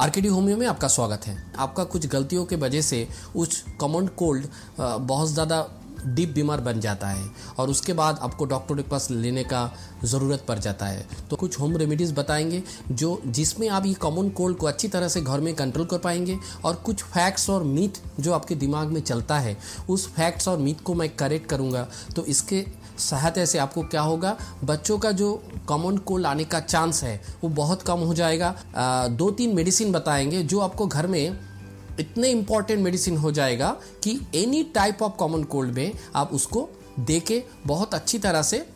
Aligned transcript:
RKD 0.00 0.28
homeo 0.28 0.56
में 0.56 0.66
आपका 0.66 0.88
स्वागत 0.88 1.26
है। 1.26 1.36
आपका 1.58 1.84
कुछ 1.84 2.06
गलतियों 2.06 2.44
के 2.46 2.56
वजह 2.56 2.80
से 2.82 3.06
उस 3.36 3.62
कॉमन 3.80 4.06
कोल्ड 4.16 4.46
बहुत 4.78 5.28
ज़्यादा 5.28 5.60
डीप 6.06 6.32
बीमार 6.34 6.60
बन 6.60 6.80
जाता 6.80 7.08
है 7.08 7.24
और 7.58 7.70
उसके 7.70 7.92
बाद 7.92 8.18
आपको 8.22 8.44
डॉक्टर 8.44 8.74
के 8.74 8.82
पास 8.82 9.10
लेने 9.10 9.44
का 9.44 9.70
ज़रूरत 10.04 10.44
पड़ 10.48 10.58
जाता 10.58 10.86
है। 10.86 11.06
तो 11.30 11.36
कुछ 11.36 11.58
होम 11.60 11.76
रेमेडीज़ 11.76 12.12
बताएँगे 12.14 12.62
जो 12.92 13.20
जिसमें 13.26 13.68
आप 13.68 13.86
ये 13.86 13.94
कॉमन 13.96 14.28
कोल्ड 14.30 14.56
को 14.56 14.66
अच्छी 14.66 14.88
तरह 14.88 15.08
से 15.08 15.20
घर 15.20 15.40
में 15.40 15.54
कंट्रोल 15.54 15.86
कर 15.86 15.98
पाएँगे 15.98 16.38
और 16.64 16.74
कुछ 16.76 17.02
फैक्ट्स 17.04 17.48
और 17.50 17.62
मीथ 17.64 18.02
जो 18.20 18.32
आपके 18.32 18.54
दिमाग 18.54 18.88
में 18.88 19.00
चलता 19.00 19.38
है, 19.38 19.56
उस 19.88 20.08
फैक्ट्स 20.08 20.48
और 20.48 20.58
मीथ 20.58 20.82
को 20.84 20.94
मैं 20.94 21.08
करेक्ट 21.10 21.48
करूँगा 21.50 21.88
तो 22.16 22.24
इसके 22.24 22.64
सहायता 22.98 23.44
से 23.44 23.58
आपको 23.58 23.82
क्या 23.82 24.00
होगा? 24.00 24.36
बच्चों 24.64 24.98
का 24.98 25.12
जो 25.12 25.42
कॉमन 25.66 25.96
कोल्ड 25.96 26.26
आने 26.26 26.44
का 26.44 26.60
चांस 26.60 27.02
है 27.02 27.22
वो 27.42 27.48
बहुत 27.48 27.82
कम 27.82 27.98
हो 27.98 28.14
जाएगा। 28.14 28.54
आ, 28.76 29.08
दो 29.08 29.30
तीन 29.30 29.54
मेडिसिन 29.54 29.92
बताएँगे 29.92 30.42
जो 30.42 30.60
आपको 30.60 30.86
घर 30.86 31.06
में 31.06 31.38
इतने 32.00 32.28
इंपॉर्टेंट 32.28 32.80
मेडिसिन 32.80 33.16
हो 33.16 33.32
जाएगा 33.32 33.76
कि 34.02 34.20
any 34.34 34.62
type 34.62 35.02
of 35.02 35.12
common 35.12 35.42
cold 35.42 35.74
में 35.74 35.92
आप 36.14 36.32
उसको 36.32 36.68
दे 37.00 37.20
के 37.20 37.44
बहुत 37.66 37.94
अच्छी 37.94 38.18
तरह 38.18 38.42
से 38.42 38.68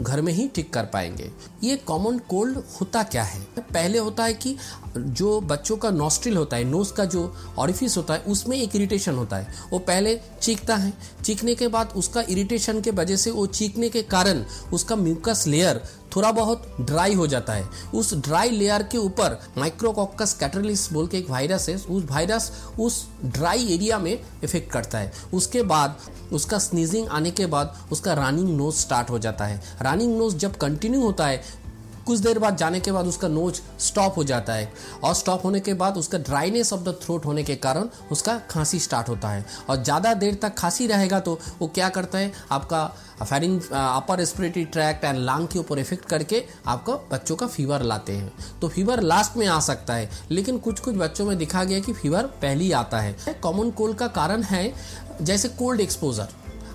घर 0.00 0.20
में 0.20 0.32
ही 0.32 0.48
ठीक 0.48 0.72
कर 0.72 0.84
पाएँगे। 0.84 1.30
ये 1.64 1.76
कॉमन 1.76 2.18
कोल्ड 2.18 2.56
होता 2.80 3.02
क्या 3.02 3.22
है? 3.22 3.40
पहले 3.58 3.98
होता 3.98 4.24
है 4.24 4.34
कि 4.34 4.56
जो 4.96 5.40
बच्चों 5.40 5.76
का 5.76 5.90
नोस्ट्रिल 5.90 6.36
होता 6.36 6.56
है 6.56 6.64
नोज़ 6.64 6.92
का 6.92 7.04
जो 7.04 7.34
ऑरिफिस 7.58 7.96
होता 7.96 8.14
है, 8.14 8.20
उसमें 8.20 8.56
एक 8.56 8.76
इरिटेशन 8.76 9.14
होता 9.14 9.36
है। 9.36 9.54
वो 9.72 9.78
पहले 9.78 10.20
चीखता 10.42 10.76
है। 10.76 10.92
चीखने 11.24 11.54
के 11.54 11.68
बाद 11.68 11.92
उसका 11.96 12.24
इरिटेशन 12.28 12.80
के 12.80 12.90
वजह 12.90 13.16
से 13.16 13.30
वो 13.30 13.46
चीखने 13.46 13.88
के 13.88 14.02
कारण 14.02 14.44
उसका 14.72 14.96
म्यूकस 14.96 15.44
लेयर 15.46 15.82
थोड़ा 16.16 16.32
बहुत 16.32 16.76
ड्राई 16.80 17.14
हो 17.14 17.26
जाता 17.26 17.52
है। 17.52 17.68
उस 17.94 18.14
ड्राई 18.14 18.50
लेयर 18.50 18.82
के 18.82 18.98
ऊपर 18.98 19.38
माइक्रोकॉकस 19.58 20.32
कैटरलिस 20.32 20.92
बोल 20.92 21.06
के 21.06 21.18
एक 21.18 21.30
वायरस 21.30 21.68
है, 21.68 21.74
उस 21.76 22.04
वायरस 22.10 22.52
उस 22.80 23.08
ड्राई 23.24 23.74
एरिया 23.74 23.98
में 23.98 24.20
इफ़ेक्ट 24.44 24.72
करता 24.72 24.98
है। 24.98 25.12
उसके 25.34 25.62
बाद, 25.62 25.98
उसका 26.32 26.58
स्नीजिंग 26.58 27.08
आने 27.08 27.30
के 27.30 27.46
बाद 27.46 27.76
उसका 27.92 28.12
रनिंग 28.12 28.56
नोज़ 28.56 28.76
स्टार्ट 28.76 29.10
हो 29.10 29.18
जाता 29.18 29.44
है। 29.44 29.62
रनिंग 29.82 30.16
नोज़ 30.18 30.36
जब 30.36 30.56
कंटिन्यू 30.56 31.00
होता 31.00 31.26
है 31.26 31.65
कुछ 32.06 32.18
देर 32.18 32.38
बाद 32.38 32.56
जाने 32.56 32.80
के 32.80 32.92
बाद 32.92 33.06
उसका 33.06 33.28
नोज़ 33.28 33.60
स्टॉप 33.80 34.16
हो 34.16 34.24
जाता 34.24 34.52
है। 34.52 34.72
और 35.04 35.14
स्टॉप 35.14 35.44
होने 35.44 35.60
के 35.60 35.74
बाद 35.74 35.96
उसका 35.96 36.18
ड्राइनेस 36.20 36.72
ऑफ़ 36.72 36.80
द 36.80 36.98
थ्रोट 37.02 37.26
होने 37.26 37.42
के 37.44 37.54
कारण 37.56 37.88
उसका 38.12 38.38
खांसी 38.50 38.78
स्टार्ट 38.80 39.08
होता 39.08 39.28
है। 39.28 39.44
और 39.68 39.82
ज़्यादा 39.82 40.14
देर 40.14 40.34
तक 40.42 40.54
खांसी 40.58 40.86
रहेगा 40.86 41.20
तो 41.20 41.38
वो 41.60 41.68
क्या 41.68 41.88
करता 41.88 42.18
है? 42.18 42.32
आपका 42.50 42.86
फेरिंग 43.18 43.60
upper 43.62 44.18
respiratory 44.18 44.64
tract 44.66 45.04
and 45.04 45.18
lung 45.18 45.46
के 45.48 45.58
ऊपर 45.58 45.78
इफ़ेक्ट 45.78 46.04
करके 46.04 46.42
आपका 46.66 46.94
बच्चों 47.12 47.36
का 47.36 47.46
फीवर 47.48 47.82
लाते 47.82 48.12
हैं। 48.12 48.32
तो 48.60 48.68
फीवर 48.68 49.02
लास्ट 49.02 49.36
में 49.36 49.46
आ 49.46 49.58
सकता 49.62 49.94
है, 49.94 50.10
लेकिन 50.30 50.58
कुछ 50.58 50.80
कुछ 50.80 50.94
बच्चों 50.96 51.26
में 51.26 51.36
दिखा 51.38 51.64
गया 51.64 51.80
कि 51.80 51.92
फीवर 51.92 52.26
पहले 52.42 52.64
ही 52.64 52.72
आता 52.74 53.00
है। 53.00 53.34
कॉमन 53.42 53.70
कोल्ड 53.72 53.96
का 53.96 54.06
कारण 54.08 54.42
है 54.44 54.72
जैसे 55.20 55.48
कोल्ड 55.50 55.80
एक्सपोजर 55.80 56.28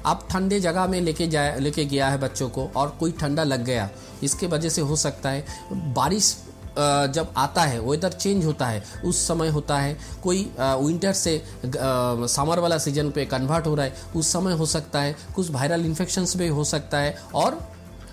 आप 0.05 0.27
ठंडे 0.31 0.59
जगह 0.59 0.87
में 0.87 0.99
लेके 1.01 1.27
जाए, 1.27 1.59
लेके 1.59 1.85
गया 1.85 2.09
है 2.09 2.17
बच्चों 2.19 2.49
को 2.49 2.69
और 2.75 2.95
कोई 2.99 3.11
ठंडा 3.11 3.43
लग 3.43 3.63
गया, 3.65 3.89
इसके 4.23 4.47
वजह 4.47 4.69
से 4.69 4.81
हो 4.81 4.95
सकता 4.97 5.29
है, 5.29 5.45
बारिश 5.73 6.35
जब 6.71 7.33
आता 7.37 7.61
है 7.61 7.79
वेदर 7.81 8.11
चेंज 8.11 8.45
होता 8.45 8.65
है, 8.67 8.83
उस 9.05 9.27
समय 9.27 9.47
होता 9.49 9.77
है, 9.77 9.97
कोई 10.23 10.43
विंटर 10.59 11.13
से 11.13 11.41
समर 11.65 12.59
वाला 12.59 12.77
सीज़न 12.77 13.09
पे 13.11 13.25
कन्वर्ट 13.25 13.67
हो 13.67 13.75
रहा 13.75 13.85
है, 13.85 13.95
उस 14.15 14.31
समय 14.33 14.53
हो 14.53 14.65
सकता 14.67 15.01
है, 15.01 15.15
कुछ 15.35 15.51
वायरल 15.51 15.85
इन्फेक्शंस 15.85 16.35
भी 16.37 16.47
हो 16.49 16.63
सकता 16.63 16.97
है 16.97 17.15
और 17.35 17.59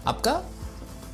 आपका 0.07 0.41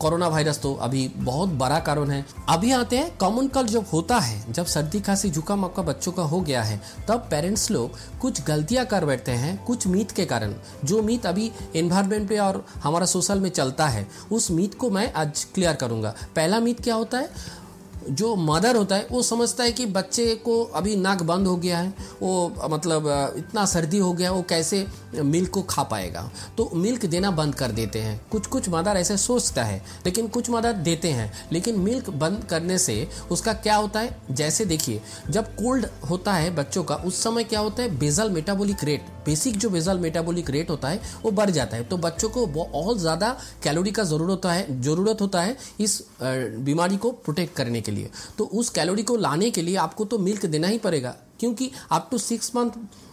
कोरोना 0.04 0.26
वायरस 0.28 0.58
तो 0.58 0.74
अभी 0.74 1.06
बहुत 1.16 1.48
बड़ा 1.50 1.78
कारण 1.80 2.10
है। 2.10 2.24
अभी 2.48 2.72
आते 2.72 2.96
हैं 2.96 3.16
कॉमन 3.16 3.46
कल 3.48 3.66
जब 3.66 3.86
होता 3.92 4.18
है, 4.18 4.52
जब 4.52 4.66
सर्दी, 4.66 5.00
खांसी, 5.00 5.30
जुकाम 5.30 5.64
आपका 5.64 5.82
बच्चों 5.82 6.12
का 6.12 6.22
हो 6.22 6.40
गया 6.40 6.62
है, 6.62 6.80
तब 7.08 7.26
पेरेंट्स 7.30 7.70
लोग 7.70 8.18
कुछ 8.20 8.42
गलतियाँ 8.44 8.84
कर 8.86 9.04
बैठते 9.04 9.32
हैं, 9.32 9.64
कुछ 9.64 9.86
मीत 9.86 10.10
के 10.10 10.24
कारण। 10.24 10.54
जो 10.84 11.02
मीत 11.02 11.26
अभी 11.26 11.50
एनवायरमेंट 11.76 12.28
पे 12.28 12.38
और 12.38 12.64
हमारा 12.82 13.06
सोशल 13.06 13.40
में 13.40 13.50
चलता 13.50 13.86
है, 13.86 14.06
उस 14.32 14.50
मीत 14.50 14.74
को 14.74 14.90
मैं 14.90 15.12
आज 15.12 15.44
क्लियर 15.54 15.74
करूँगा। 15.74 16.14
पहला 16.36 16.60
मीत 16.60 16.80
क्या 16.80 16.94
होता 16.94 17.18
है? 17.18 17.62
जो 18.10 18.34
मदर 18.36 18.76
होता 18.76 18.96
है, 18.96 19.06
वो 19.12 19.22
समझता 19.22 19.64
है 19.64 19.72
कि 19.72 19.86
बच्चे 19.86 20.34
को 20.34 20.62
अभी 20.74 20.96
नाक 20.96 21.22
बंद 21.22 21.46
हो 21.46 21.56
गया 21.56 21.78
है, 21.78 21.94
वो 22.22 22.52
मतलब 22.70 23.06
इतना 23.36 23.64
सर्दी 23.64 23.98
हो 23.98 24.12
गया, 24.12 24.32
वो 24.32 24.42
कैसे 24.42 24.86
मिल्क 25.16 25.50
को 25.50 25.62
खा 25.64 25.82
पाएगा। 25.84 26.30
तो 26.58 26.70
मिल्क 26.74 27.06
देना 27.06 27.30
बंद 27.32 27.54
कर 27.54 27.72
देते 27.72 27.98
हैं। 27.98 28.20
कुछ 28.30 28.46
कुछ 28.46 28.68
मदर 28.68 28.96
ऐसे 28.96 29.16
सोचता 29.18 29.64
है, 29.64 29.82
लेकिन 30.06 30.28
कुछ 30.28 30.50
मदर 30.50 30.72
देते 30.74 31.10
हैं। 31.10 31.32
लेकिन 31.52 31.78
मिल्क 31.80 32.10
बंद 32.12 32.44
करने 32.44 32.78
से 32.78 33.06
उसका 33.30 33.52
क्या 33.54 33.76
होता 33.76 34.00
है? 34.00 34.16
जैसे 34.30 34.64
देखिए, 34.64 35.00
जब 35.30 35.54
कोल्ड 35.56 35.86
होता 36.10 36.32
है 36.32 36.54
बच्चों 36.54 36.84
का, 36.84 36.94
उस 36.96 37.22
समय 37.22 37.44
क्या 37.44 37.60
होता 37.60 37.82
है? 37.82 37.98
बेजल 37.98 38.30
मेटाबॉलिक 38.30 38.84
रेट 38.84 39.12
बेसिक 39.24 39.56
जो 39.56 39.68
बेजल 39.70 39.98
मेटाबॉलिक 39.98 40.50
रेट 40.50 40.70
होता 40.70 40.88
है, 40.88 41.00
वो 41.22 41.30
बढ़ 41.32 41.50
जाता 41.50 41.76
है। 41.76 41.84
तो 41.84 41.96
बच्चों 41.98 42.28
को 42.28 42.46
बहुत 42.48 42.98
ज़्यादा 42.98 43.28
कैलोरी 43.62 43.90
का 43.90 44.02
ज़रूरत 44.04 44.30
होता 44.30 44.52
है, 44.52 44.80
ज़रूरत 44.82 45.20
होता 45.20 45.42
है 45.42 45.56
इस 45.80 46.02
बीमारी 46.22 46.96
को 46.96 47.10
प्रोटेक्ट 47.12 47.56
करने 47.56 47.80
के 47.80 47.92
लिए। 47.92 48.10
तो 48.38 48.44
उस 48.44 48.68
कैलोरी 48.70 49.02
को 49.02 49.16
लाने 49.16 49.50
के 49.50 49.62
लिए 49.62 49.76
आपको 49.76 50.04
तो 50.04 50.18
मिल्क 50.18 50.46
देना 50.46 50.68
ही 50.68 50.78
पड़ेगा, 50.78 51.14
क्योंकि 51.40 51.70
अप 51.92 52.08
टू 52.10 52.18
सिक्स 52.18 52.52
मंथ 52.56 52.70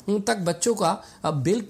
तक 0.10 0.38
बच्चों 0.38 0.76
का 0.76 0.92
milk 1.26 1.70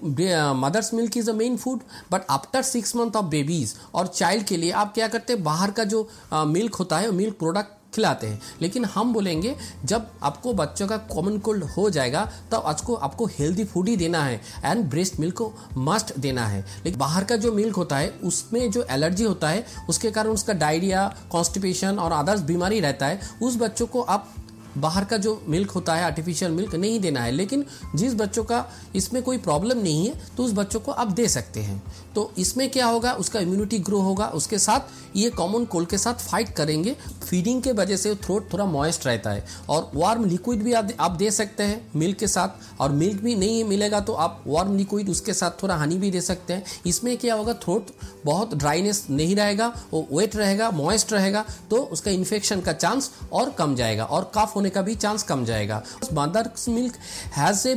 mother's 0.56 0.92
milk 0.94 1.16
is 1.16 1.30
a 1.30 1.34
main 1.34 1.56
food 1.56 1.80
but 2.12 2.26
after 2.30 2.62
six 2.62 2.96
month 2.96 3.16
of 3.16 3.26
babies 3.26 3.74
और 3.94 4.06
चाइल्ड 4.06 4.46
के 4.46 4.56
लिए 4.56 4.70
आप 4.72 4.94
क्या 4.94 5.08
करते 5.08 5.32
हैं? 5.32 5.42
बाहर 5.44 5.70
का 5.70 5.84
जो 5.84 6.08
मिल्क 6.34 6.74
होता 6.74 6.98
है 6.98 7.10
मिल्क 7.10 7.38
प्रोडक्ट 7.38 7.80
खिलाते 7.94 8.26
हैं। 8.26 8.40
लेकिन 8.62 8.84
हम 8.84 9.12
बोलेंगे, 9.12 9.54
जब 9.84 10.06
आपको 10.22 10.52
बच्चों 10.54 10.86
का 10.88 10.96
कॉमन 10.96 11.36
कोल्ड 11.38 11.64
हो 11.66 11.88
जाएगा, 11.90 12.24
तब 12.24 12.50
तो 12.50 12.56
आपको 12.58 12.94
आपको 12.94 13.26
हेल्दी 13.28 13.64
फ़ूड 13.64 13.88
ही 13.88 13.96
देना 13.96 14.22
है 14.24 14.40
एंड 14.64 14.84
ब्रेस्ट 14.90 15.18
मिल्क 15.20 15.36
को 15.36 15.52
मस्ट 15.78 16.16
देना 16.18 16.46
है। 16.46 16.60
लेकिन 16.60 16.98
बाहर 16.98 17.24
का 17.24 17.36
जो 17.36 17.52
मिल्क 17.52 17.76
होता 17.76 17.96
है, 17.96 18.08
उसमें 18.24 18.70
जो 18.70 18.82
एलर्जी 18.90 19.24
होता 19.24 19.48
है, 19.48 19.66
उसके 19.88 20.10
कारण 20.10 20.30
उसका 20.30 20.52
डायरिया 20.54 21.06
कॉन्स्टिपेशन 21.32 21.98
और 21.98 22.12
अदर्स 22.12 22.40
बीमारी 22.42 22.80
रहता 22.80 23.06
है, 23.06 23.20
उस 23.42 23.56
बच्चों 23.56 23.86
को 23.86 24.02
आप 24.02 24.34
बाहर 24.78 25.04
का 25.04 25.16
जो 25.16 25.40
मिल्क 25.48 25.70
होता 25.70 25.94
है 25.94 26.04
आर्टिफिशियल 26.04 26.52
मिल्क 26.52 26.74
नहीं 26.74 27.00
देना 27.00 27.20
है 27.20 27.30
लेकिन 27.30 27.64
जिस 27.94 28.14
बच्चों 28.14 28.44
का 28.44 28.64
इसमें 28.96 29.22
कोई 29.22 29.38
प्रॉब्लम 29.38 29.78
नहीं 29.78 30.06
है 30.06 30.20
तो 30.36 30.44
उस 30.44 30.52
बच्चों 30.52 30.80
को 30.80 30.92
आप 30.92 31.08
दे 31.08 31.28
सकते 31.28 31.60
हैं। 31.60 31.82
तो 32.14 32.30
इसमें 32.38 32.68
क्या 32.70 32.86
होगा? 32.86 33.12
उसका 33.12 33.40
इम्यूनिटी 33.40 33.78
ग्रो 33.78 34.00
होगा। 34.00 34.26
उसके 34.26 34.58
साथ 34.58 35.16
ये 35.16 35.30
कॉमन 35.30 35.64
कोल्ड 35.64 35.88
के 35.88 35.98
साथ 35.98 36.14
फाइट 36.20 36.48
करेंगे। 36.48 36.96
फीडिंग 37.22 37.62
के 37.62 37.72
वजह 37.72 37.96
से 37.96 38.14
थ्रोट 38.14 38.52
थोड़ा 38.52 38.64
मॉइस्ट 38.64 39.06
रहता 39.06 39.30
है। 39.30 39.44
और 39.68 39.90
वार्म 39.94 40.24
लिक्विड 40.24 40.62
भी 40.62 40.72
आप, 40.72 41.10
दे 41.12 41.30
सकते 41.30 41.62
हैं 41.62 41.90
मिल्क 41.96 42.18
के 42.18 42.26
साथ। 42.26 42.80
और 42.80 42.92
मिल्क 42.92 43.22
भी 43.22 43.34
नहीं 43.36 43.62
मिलेगा 43.64 44.00
तो 44.00 44.12
आप 44.14 44.42
वार्म 44.46 44.76
लिक्विड 44.76 45.08
उसके 45.10 45.34
साथ 45.34 45.62
थोड़ा 45.62 45.76
हनी 45.76 45.98
भी 45.98 46.10
दे 46.10 46.20
सकते 46.20 46.52
हैं। 46.52 46.64
इसमें 46.86 47.16
क्या 47.16 47.34
होगा? 47.34 47.52
थ्रोट 47.54 47.90
बहुत 48.24 48.54
ड्राइनेस 48.54 49.06
नहीं 49.10 49.36
रहेगा 49.36 49.72
वो 49.92 50.06
वेट 50.12 50.36
रहेगा 50.36 50.70
मॉइस्ट 50.70 51.12
रहेगा 51.12 51.44
तो 51.70 51.76
उसका 51.92 52.10
इन्फेक्शन 52.10 52.60
का 52.60 52.72
चांस 52.72 53.10
और 53.32 53.50
कम 53.50 53.74
जाएगा। 53.76 54.04
और 54.04 54.30
कफ 54.34 54.56
होने 54.62 54.70
का 54.70 54.82
भी 54.82 54.94
चांस 54.96 55.22
कम 55.22 55.44
जाएगा। 55.44 55.82
Mother's 56.14 56.68
milk 56.68 56.94
has 57.36 57.66
a 57.68 57.74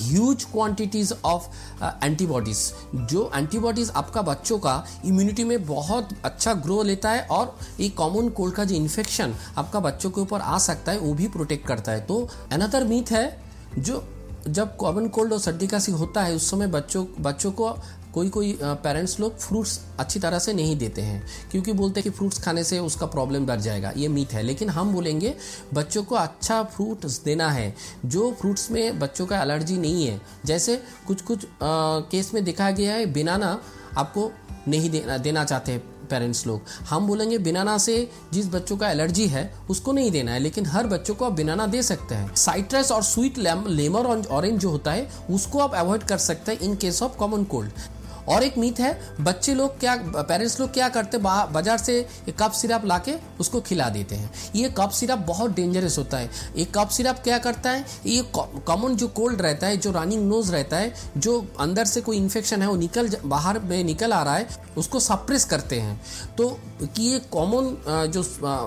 huge 0.00 0.44
quantities 0.52 1.12
of 1.24 1.48
antibodies 2.04 2.58
जो 3.10 3.30
एंटीबॉडीज 3.34 3.90
आपका 3.96 4.22
बच्चों 4.22 4.58
का 4.58 4.74
इम्यूनिटी 5.04 5.44
में 5.44 5.64
बहुत 5.66 6.08
अच्छा 6.24 6.54
ग्रो 6.64 6.82
लेता 6.82 7.10
है 7.10 7.26
और 7.30 7.56
ये 7.80 7.88
कॉमन 7.92 8.28
कोल्ड 8.30 8.54
का 8.54 8.64
जो 8.64 8.74
इन्फेक्शन 8.74 9.34
आपका 9.58 9.80
बच्चों 9.80 10.10
के 10.10 10.20
ऊपर 10.20 10.40
आ 10.40 10.58
सकता 10.60 10.92
है, 10.92 10.98
वो 10.98 11.14
भी 11.14 11.28
प्रोटेक्ट 11.28 11.66
करता 11.66 11.92
है। 11.92 12.00
तो 12.06 12.28
अनदर 12.52 12.84
मीथ 12.84 13.12
है, 13.12 13.26
जो 13.78 14.04
जब 14.48 14.76
कॉमन 14.76 15.08
कोल्ड 15.08 15.32
और 15.32 15.38
सर्दी 15.38 15.66
का 15.66 15.78
सी 15.78 15.92
होता 15.92 16.22
है, 16.22 16.34
उस 16.34 16.50
समय 16.50 16.66
बच्चों 16.68 17.04
बच्चों 17.20 17.50
को 17.52 17.76
कोई 18.14 18.28
कोई 18.28 18.56
पेरेंट्स 18.62 19.18
लोग 19.20 19.38
फ्रूट्स 19.38 19.78
अच्छी 19.98 20.20
तरह 20.20 20.38
से 20.38 20.52
नहीं 20.52 20.76
देते 20.76 21.02
हैं 21.02 21.22
क्योंकि 21.50 21.72
बोलते 21.72 22.00
हैं 22.00 22.04
कि 22.04 22.16
फ्रूट्स 22.16 22.42
खाने 22.44 22.64
से 22.64 22.78
उसका 22.78 23.06
प्रॉब्लम 23.06 23.46
बढ़ 23.46 23.60
जाएगा 23.60 23.92
ये 23.96 24.08
मीट 24.08 24.32
है। 24.32 24.42
लेकिन 24.42 24.68
हम 24.70 24.92
बोलेंगे 24.94 25.34
बच्चों 25.74 26.02
को 26.04 26.14
अच्छा 26.14 26.62
फ्रूट्स 26.66 27.22
देना 27.24 27.50
है 27.50 27.74
जो 28.06 28.30
फ्रूट्स 28.40 28.70
में 28.70 28.98
बच्चों 28.98 29.26
का 29.26 29.42
एलर्जी 29.42 29.76
नहीं 29.76 30.06
है। 30.06 30.20
जैसे 30.46 30.76
कुछ 31.06 31.22
कुछ 31.22 31.44
आ, 31.44 31.48
केस 32.10 32.30
में 32.34 32.44
देखा 32.44 32.70
गया 32.70 32.94
है 32.94 33.06
बनाना 33.14 33.58
आपको 33.98 34.30
नहीं 34.68 34.90
देना 34.90 35.16
देना 35.18 35.44
चाहते 35.44 35.78
पेरेंट्स 36.10 36.46
लोग। 36.46 36.60
हम 36.88 37.06
बोलेंगे 37.06 37.38
बनाना 37.38 37.76
से 37.78 37.96
जिस 38.32 38.48
बच्चों 38.48 38.76
का 38.76 38.90
एलर्जी 38.90 39.26
है 39.26 39.42
उसको 39.70 39.92
नहीं 39.92 40.10
देना 40.10 40.32
है 40.32 40.38
लेकिन 40.38 40.66
हर 40.66 40.86
बच्चों 40.86 41.14
को 41.14 41.24
आप 41.24 41.32
बनाना 41.32 41.66
दे 41.66 41.82
सकते 41.82 42.14
हैं। 42.14 42.34
साइट्रस 42.36 42.92
और 42.92 43.02
स्वीट 43.02 43.38
लेमर 43.38 44.06
ऑरेंज 44.06 44.60
जो 44.60 44.70
होता 44.70 44.92
है 44.92 45.10
उसको 45.30 45.58
आप 45.58 45.74
अवॉइड 45.74 46.02
कर 46.02 46.18
सकते 46.18 46.52
हैं 46.52 46.60
in 46.60 46.76
case 46.76 47.02
of 47.02 47.16
common 47.16 47.44
cold 47.44 47.72
और 48.28 48.42
एक 48.42 48.58
मीत 48.58 48.80
है, 48.80 48.92
बच्चे 49.20 49.54
लोग 49.54 49.78
क्या 49.80 49.94
पेरेंट्स 50.08 50.58
लोग 50.60 50.72
क्या 50.72 50.88
करते 50.88 51.18
बाज़ार 51.18 51.78
से 51.78 51.98
एक 52.28 52.36
कप 52.38 52.52
सिरप 52.52 52.84
लाके 52.86 53.14
उसको 53.40 53.60
खिला 53.60 53.88
देते 53.88 54.14
हैं। 54.14 54.30
ये 54.54 54.68
कप 54.78 54.90
सिरप 54.90 55.18
बहुत 55.26 55.54
डेंजरस 55.54 55.98
होता 55.98 56.18
है। 56.18 56.30
ये 56.56 56.64
कप 56.74 56.88
सिरप 56.88 57.20
क्या 57.24 57.38
करता 57.38 57.70
है, 57.70 57.84
ये 58.06 58.22
कॉमन 58.34 58.96
जो 58.96 59.08
कोल्ड 59.10 59.42
रहता 59.42 59.66
है, 59.66 59.76
जो 59.76 59.90
रनिंग 59.92 60.28
नोज़ 60.28 60.52
रहता 60.52 60.76
है, 60.76 60.92
जो 61.16 61.46
अंदर 61.60 61.84
से 61.84 62.00
कोई 62.00 62.16
इन्फेक्शन 62.16 62.62
है, 62.62 62.68
वो 62.68 62.76
निकल 62.76 63.10
बाहर 63.24 63.58
में 63.60 63.82
निकल 63.84 64.12
आ 64.12 64.22
रहा 64.22 64.36
है, 64.36 64.48
उसको 64.78 65.00
सप्रेस 65.00 65.44
करते 65.44 65.80
हैं। 65.80 66.00
तो 66.36 66.48
कि 66.84 67.02
ये 67.02 67.18
कॉमन 67.32 67.76
जो 68.12 68.22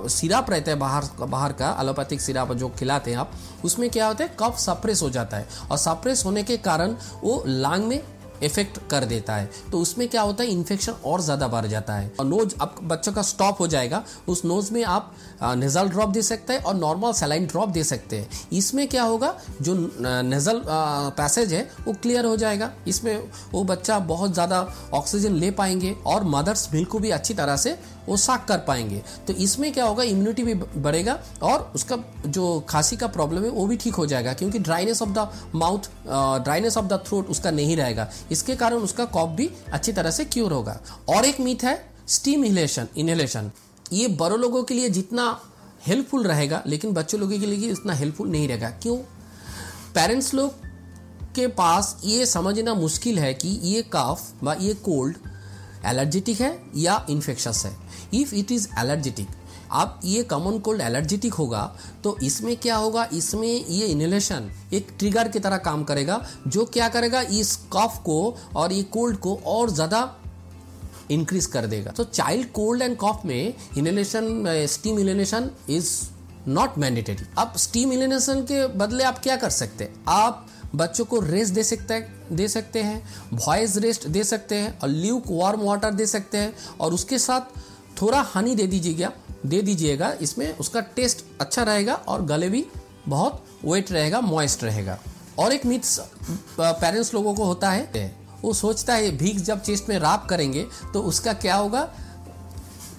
सिरप 0.10 0.50
रहता 0.50 0.72
है 0.72 0.78
बाहर 0.78 1.04
बाहर 1.22 1.54
का 1.54 1.76
एलोपैथिक 1.82 2.22
सिरप 2.22 2.52
जो 2.54 2.70
खिलाते 2.80 3.12
हैं 3.12 3.18
आप, 3.18 3.32
उसमें 3.66 3.90
क्या 3.90 4.08
होता 4.08 4.24
है 4.24 4.36
कफ 4.40 4.58
सप्रेस 4.60 5.02
हो 5.02 5.10
जाता 5.10 5.38
है। 5.38 5.48
और 5.72 5.78
सप्रेस 5.78 6.26
होने 6.26 6.44
के 6.44 6.58
कारण 6.60 6.96
वो 7.24 7.44
लांग 7.48 7.84
में 7.84 8.02
इफ़ेक्ट 8.44 8.80
कर 8.90 9.06
देता 9.06 9.36
है। 9.36 9.50
तो 9.72 9.80
उसमें 9.80 10.08
क्या 10.10 10.22
होता 10.22 10.44
है 10.44 10.50
इन्फेक्शन 10.50 10.94
और 11.06 11.22
ज़्यादा 11.22 11.48
बढ़ 11.48 11.66
जाता 11.66 11.96
है। 11.96 12.12
और 12.20 12.26
नोज़ 12.26 12.56
अब 12.62 12.76
बच्चों 12.84 13.14
का 13.14 13.22
स्टॉप 13.24 13.60
हो 13.60 13.68
जाएगा। 13.68 14.04
उस 14.28 14.44
नोज़ 14.46 14.74
में 14.74 14.84
आप 14.86 15.14
नेजल 15.44 15.90
ड्रॉप 15.90 16.10
दे 16.10 16.22
सकते 16.22 16.54
हैं 16.54 16.64
और 16.64 16.76
नॉर्मल 16.76 17.14
सेलाइन 17.14 17.46
ड्रॉप 17.48 17.70
दे 17.70 17.84
सकते 17.84 18.18
हैं। 18.18 18.30
इसमें 18.54 18.88
क्या 18.88 19.04
होगा, 19.04 19.34
जो 19.62 19.74
नेजल 20.24 20.62
पैसेज 20.68 21.54
है, 21.54 21.68
वो 21.86 21.94
क्लियर 21.94 22.26
हो 22.26 22.36
जाएगा। 22.38 22.72
इसमें 22.88 23.18
वो 23.52 23.64
बच्चा 23.66 24.00
बहुत 24.06 24.34
ज़्यादा 24.34 24.68
ऑक्सीजन 24.94 25.34
ले 25.36 25.52
पाएँगे 25.54 25.96
और 26.06 26.24
मदर्स 26.26 26.70
मिल्क 26.74 26.90
को 26.90 27.00
भी 27.00 27.10
अच्छी 27.12 27.34
तरह 27.34 27.58
से 27.58 27.78
वो 28.08 28.18
साक 28.18 28.46
कर 28.48 28.58
पाएँगे। 28.58 29.02
तो 29.28 29.34
इसमें 29.36 29.72
क्या 29.74 29.86
होगा 29.86 30.04
इम्यूनिटी 30.04 30.44
भी 30.44 30.54
बढ़ेगा 30.54 31.18
और 31.44 31.72
उसका 31.76 31.98
जो 32.28 32.60
खांसी 32.70 32.98
का 32.98 33.08
प्रॉब्लम 33.08 33.44
है, 33.44 33.50
वो 33.50 33.66
भी 33.68 33.78
ठीक 33.78 33.96
हो 33.96 34.06
जाएगा, 34.06 34.34
क्योंकि 34.34 34.60
dryness 34.60 35.02
of 35.02 35.10
the 35.10 35.28
mouth 35.56 35.90
dryness 36.44 36.78
of 36.78 36.86
the 36.86 37.04
throat 37.08 37.30
उसका 37.30 37.52
नहीं 37.52 37.76
रहेगा। 37.78 38.10
इसके 38.32 38.56
कारण 38.56 38.78
उसका 38.80 39.06
कॉप 39.08 39.30
भी 39.30 39.50
अच्छी 39.74 39.92
तरह 39.92 40.12
से 40.12 40.26
क्योर 40.26 40.54
होगा। 40.54 40.80
और 41.10 41.26
एक 41.26 41.40
मीथ 41.40 41.64
है 41.64 41.76
स्टीम 42.08 42.46
इनहेलेशन 42.46 42.88
इनहेलेशन 42.98 43.52
ये 43.94 44.08
बड़ों 44.10 44.40
लोगों 44.40 44.64
के 44.64 44.74
लिए 44.74 44.90
जितना 44.90 45.40
हेल्पफुल 45.88 46.24
रहेगा, 46.24 46.62
लेकिन 46.68 46.94
बच्चों 46.94 47.20
लोगों 47.20 47.40
के 47.40 47.46
लिए 47.46 47.72
इतना 47.72 47.94
हेल्पफुल 47.94 48.30
नहीं 48.30 48.48
रहेगा। 48.48 48.70
क्यों? 48.82 48.98
पेरेंट्स 49.96 50.34
लोग 50.34 50.64
के 51.36 51.48
पास 51.50 51.96
ये 52.04 52.26
समझना 52.26 52.74
मुश्किल 52.74 53.20
है 53.20 53.34
कि 53.34 53.48
ये 53.64 53.82
काफ 53.92 54.44
व 54.44 54.56
ये 54.62 54.74
कोल्ड 54.84 55.18
एलर्जेटिक 55.86 56.42
है 56.42 56.58
या 56.76 57.06
इन्फेक्शस 57.10 57.62
है। 57.66 57.72
इफ़ 58.16 58.36
इट 58.36 58.52
इज़ 58.52 58.68
एलर्जेटिक 58.80 59.28
आप 59.74 60.00
ये 60.06 60.22
कॉमन 60.24 60.58
कोल्ड 60.60 60.82
एलर्जेटिक 60.82 61.34
होगा 61.34 61.62
तो 62.04 62.18
इसमें 62.24 62.56
क्या 62.58 62.76
होगा? 62.76 63.08
इसमें 63.14 63.48
ये 63.48 63.86
इनहेलेशन 63.86 64.50
एक 64.74 64.88
ट्रिगर 65.00 65.28
की 65.28 65.40
तरह 65.40 65.58
काम 65.60 65.84
करेगा, 65.84 66.22
जो 66.48 66.66
क्या 66.66 66.90
करेगा? 66.90 67.22
इस 67.22 67.56
कफ 67.74 68.02
को 68.06 68.38
और 68.56 68.74
ये 68.74 68.84
कोल्ड 68.94 69.18
को 69.18 69.36
और 69.46 69.70
ज़्यादा 69.72 70.16
इंक्रीज 71.12 71.46
कर 71.46 71.66
देगा। 71.68 71.92
तो 71.92 72.04
चाइल्ड 72.04 72.52
कोल्ड 72.52 72.82
एंड 72.82 72.98
कॉफ 72.98 73.26
में 73.26 73.54
inhalation 73.78 74.44
steam 74.68 75.00
inhalation 75.00 75.50
is 75.70 75.92
not 76.48 76.78
mandatory 76.78 77.26
अब 77.38 77.54
स्टीम 77.58 77.92
इनहेलेशन 77.94 78.42
के 78.44 78.66
बदले 78.70 79.04
आप 79.04 79.20
क्या 79.20 79.36
कर 79.36 79.50
सकते 79.52 79.84
हैं? 79.84 80.04
आप 80.08 80.48
बच्चों 80.76 81.06
को 81.06 81.20
रेस्ट 81.22 81.54
दे 81.54 81.64
सकते 81.64 82.00
दे 82.32 82.48
सकते 82.48 82.82
हैं 82.82 83.04
वॉइस 83.38 83.78
रेस्ट 83.78 84.08
दे 84.08 84.24
सकते 84.24 84.56
हैं, 84.56 84.78
और 84.80 84.90
ल्यूक 84.90 85.24
वार्म 85.30 85.62
वाटर 85.62 85.94
दे 85.94 86.06
सकते 86.08 86.38
हैं, 86.38 86.54
और 86.80 86.94
उसके 86.94 87.20
साथ 87.20 87.60
थोड़ा 88.02 88.22
हनी 88.36 88.56
दे 88.56 88.68
दीजिएगा 88.68 89.12
दे 89.46 89.62
दीजिएगा। 89.62 90.12
इसमें 90.22 90.58
उसका 90.58 90.80
टेस्ट 90.96 91.24
अच्छा 91.42 91.64
रहेगा 91.64 91.94
और 91.94 92.26
गले 92.26 92.50
भी 92.50 92.66
बहुत 93.08 93.44
वेट 93.66 93.92
रहेगा 93.92 94.22
मॉइस्ट 94.22 94.64
रहेगा। 94.64 94.98
और 95.40 95.54
एक 95.54 95.66
मिथ्स 95.66 96.00
पेरेंट्स 96.60 97.14
लोगों 97.14 97.34
को 97.36 97.44
होता 97.44 97.70
है, 97.70 98.14
वो 98.44 98.54
सोचता 98.54 98.94
है, 98.94 99.12
भीख 99.12 99.38
जब 99.38 99.62
चेस्ट 99.62 99.90
में 99.90 99.98
राप 100.00 100.26
करेंगे 100.30 100.66
तो 100.94 101.02
उसका 101.04 101.34
क्या 101.36 101.56
होगा? 101.56 101.88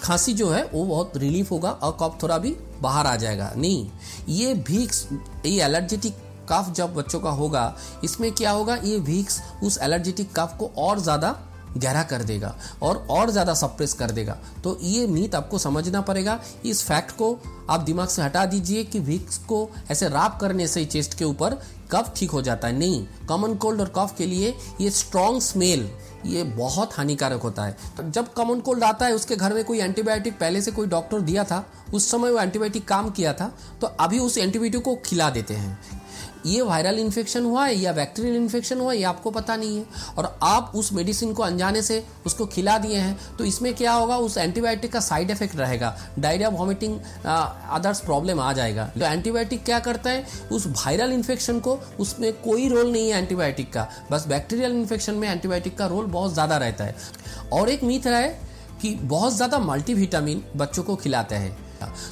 खांसी 0.02 0.32
जो 0.34 0.48
है, 0.50 0.62
वो 0.64 0.84
बहुत 0.84 1.16
रिलीफ 1.16 1.50
होगा 1.50 1.70
और 1.72 1.96
कफ 2.00 2.18
थोड़ा 2.22 2.38
भी 2.38 2.54
बाहर 2.80 3.06
आ 3.06 3.16
जाएगा। 3.16 3.52
नहीं, 3.56 3.88
ये 4.28 4.54
भीक्स 4.56 5.06
ये 5.46 5.62
एलर्जेटिक 5.64 6.14
कफ 6.48 6.72
जब 6.76 6.94
बच्चों 6.94 7.20
का 7.20 7.30
होगा, 7.32 7.76
इसमें 8.04 8.30
क्या 8.32 8.50
होगा? 8.50 8.74
ये 8.76 8.98
भीक्स 9.00 9.40
उस 9.62 9.78
एलर्जेटिक 9.82 10.32
कफ 10.36 10.56
को 10.58 10.70
और 10.78 11.00
ज़्यादा 11.00 11.30
गहरा 11.76 12.02
कर 12.04 12.22
देगा 12.24 12.54
और 12.82 13.06
और 13.10 13.30
ज़्यादा 13.30 13.54
सप्रेस 13.54 13.92
कर 13.94 14.10
देगा। 14.10 14.36
तो 14.64 14.78
ये 14.82 15.06
मीत 15.06 15.34
आपको 15.34 15.58
समझना 15.58 16.00
पड़ेगा। 16.00 16.38
इस 16.64 16.82
फैक्ट 16.84 17.10
को 17.12 17.38
आप 17.70 17.80
दिमाग 17.80 18.08
से 18.08 18.22
हटा 18.22 18.44
दीजिए 18.46 18.84
कि 18.84 19.00
विक्स 19.00 19.38
को 19.44 19.68
ऐसे 19.90 20.08
राप 20.08 20.38
करने 20.40 20.66
से 20.68 20.84
चेस्ट 20.86 21.18
के 21.18 21.24
ऊपर 21.24 21.58
कफ 21.92 22.12
ठीक 22.16 22.30
हो 22.30 22.42
जाता 22.42 22.68
है। 22.68 22.78
नहीं 22.78 23.06
कॉमन 23.28 23.54
कोल्ड 23.56 23.80
और 23.80 23.92
कफ 23.96 24.14
के 24.18 24.26
लिए 24.26 24.54
ये 24.80 24.90
स्ट्रॉन्ग 24.92 25.40
स्मेल 25.42 25.88
ये 26.26 26.42
बहुत 26.44 26.96
हानिकारक 26.96 27.42
होता 27.42 27.64
है। 27.64 27.76
तो 27.96 28.02
जब 28.10 28.32
कॉमन 28.34 28.60
कोल्ड 28.60 28.84
आता 28.84 29.06
है, 29.06 29.14
उसके 29.14 29.36
घर 29.36 29.52
में 29.54 29.64
कोई 29.64 29.78
एंटीबायोटिक 29.80 30.38
पहले 30.38 30.62
से 30.62 30.70
कोई 30.70 30.86
डॉक्टर 30.86 31.20
दिया 31.20 31.44
था, 31.44 31.64
उस 31.94 32.10
समय 32.10 32.30
वो 32.30 32.40
एंटीबायोटिक 32.40 32.86
काम 32.88 33.10
किया 33.10 33.32
था 33.32 33.52
तो 33.80 33.86
अभी 33.86 34.18
उस 34.18 34.38
एंटीबायोटिक 34.38 34.82
को 34.82 34.94
खिला 35.04 35.28
देते 35.30 35.54
हैं। 35.54 35.78
ये 36.46 36.62
वायरल 36.62 36.98
इन्फेक्शन 36.98 37.44
हुआ 37.44 37.64
है, 37.66 37.74
या 37.76 37.92
बैक्टीरियल 37.92 38.36
इन्फेक्शन 38.36 38.80
हुआ 38.80 38.92
है, 38.92 38.98
ये 38.98 39.04
आपको 39.04 39.30
पता 39.30 39.56
नहीं 39.56 39.76
है। 39.76 39.84
और 40.18 40.38
आप 40.44 40.72
उस 40.74 40.92
मेडिसिन 40.92 41.32
को 41.32 41.42
अनजाने 41.42 41.82
से 41.82 42.02
उसको 42.26 42.46
खिला 42.46 42.76
दिए 42.78 42.96
हैं 42.96 43.36
तो 43.38 43.44
इसमें 43.44 43.72
क्या 43.74 43.92
होगा? 43.92 44.16
उस 44.18 44.36
एंटीबायोटिक 44.38 44.92
का 44.92 45.00
साइड 45.00 45.30
इफ़ेक्ट 45.30 45.56
रहेगा। 45.56 45.94
डायरिया 46.18 46.48
वॉमिटिंग 46.50 46.98
अदर्स 47.24 48.00
प्रॉब्लम 48.00 48.40
आ 48.40 48.52
जाएगा। 48.52 48.84
तो 48.88 49.04
एंटीबायोटिक 49.04 49.64
क्या 49.64 49.78
करता 49.80 50.10
है? 50.10 50.24
उस 50.52 50.66
वायरल 50.66 51.12
इन्फेक्शन 51.12 51.60
को 51.60 51.78
उसमें 52.00 52.32
कोई 52.40 52.68
रोल 52.68 52.92
नहीं 52.92 53.10
है 53.10 53.18
एंटीबायोटिक 53.18 53.72
का। 53.72 53.88
बस 54.10 54.26
बैक्टीरियल 54.28 54.72
इन्फेक्शन 54.72 55.14
में 55.14 55.28
एंटीबायोटिक 55.28 55.78
का 55.78 55.86
रोल 55.86 56.06
बहुत 56.08 56.32
ज़्यादा 56.32 56.56
रहता 56.56 56.84
है। 56.84 56.94
और 57.52 57.68
एक 57.68 57.84
मीथ 57.84 58.06
है 58.06 58.28
कि 58.82 58.94
बहुत 58.94 59.34
ज़्यादा 59.34 59.58
मल्टीविटामिन 59.58 60.42
बच्चों 60.56 60.82
को 60.82 60.96
खिलाते 60.96 61.34
हैं। 61.34 61.56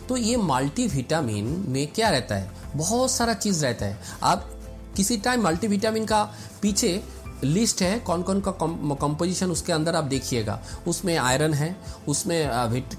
तो 0.09 0.17
ये 0.17 0.37
मल्टीविटामिन 0.39 1.65
में 1.69 1.87
क्या 1.87 2.11
रहता 2.11 2.35
है? 2.35 2.51
बहुत 2.75 3.11
सारा 3.11 3.35
चीज़ 3.35 3.65
रहता 3.65 3.87
है। 3.87 4.01
आप 4.23 4.51
किसी 4.97 5.17
टाइम 5.17 5.43
मल्टीविटामिन 5.43 6.07
का 6.07 6.35
पीछे 6.63 7.05
लिस्ट 7.45 7.83
है 7.83 7.99
कौन 7.99 8.23
कौन 8.23 8.41
का 8.41 8.51
कंपोजिशन 8.95 9.51
उसके 9.51 9.73
अंदर 9.73 9.97
आप 9.97 10.05
देखिएगा। 10.05 10.63
उसमें 10.87 11.19
आयरन 11.19 11.55
है, 11.55 11.77
उसमें 12.09 12.49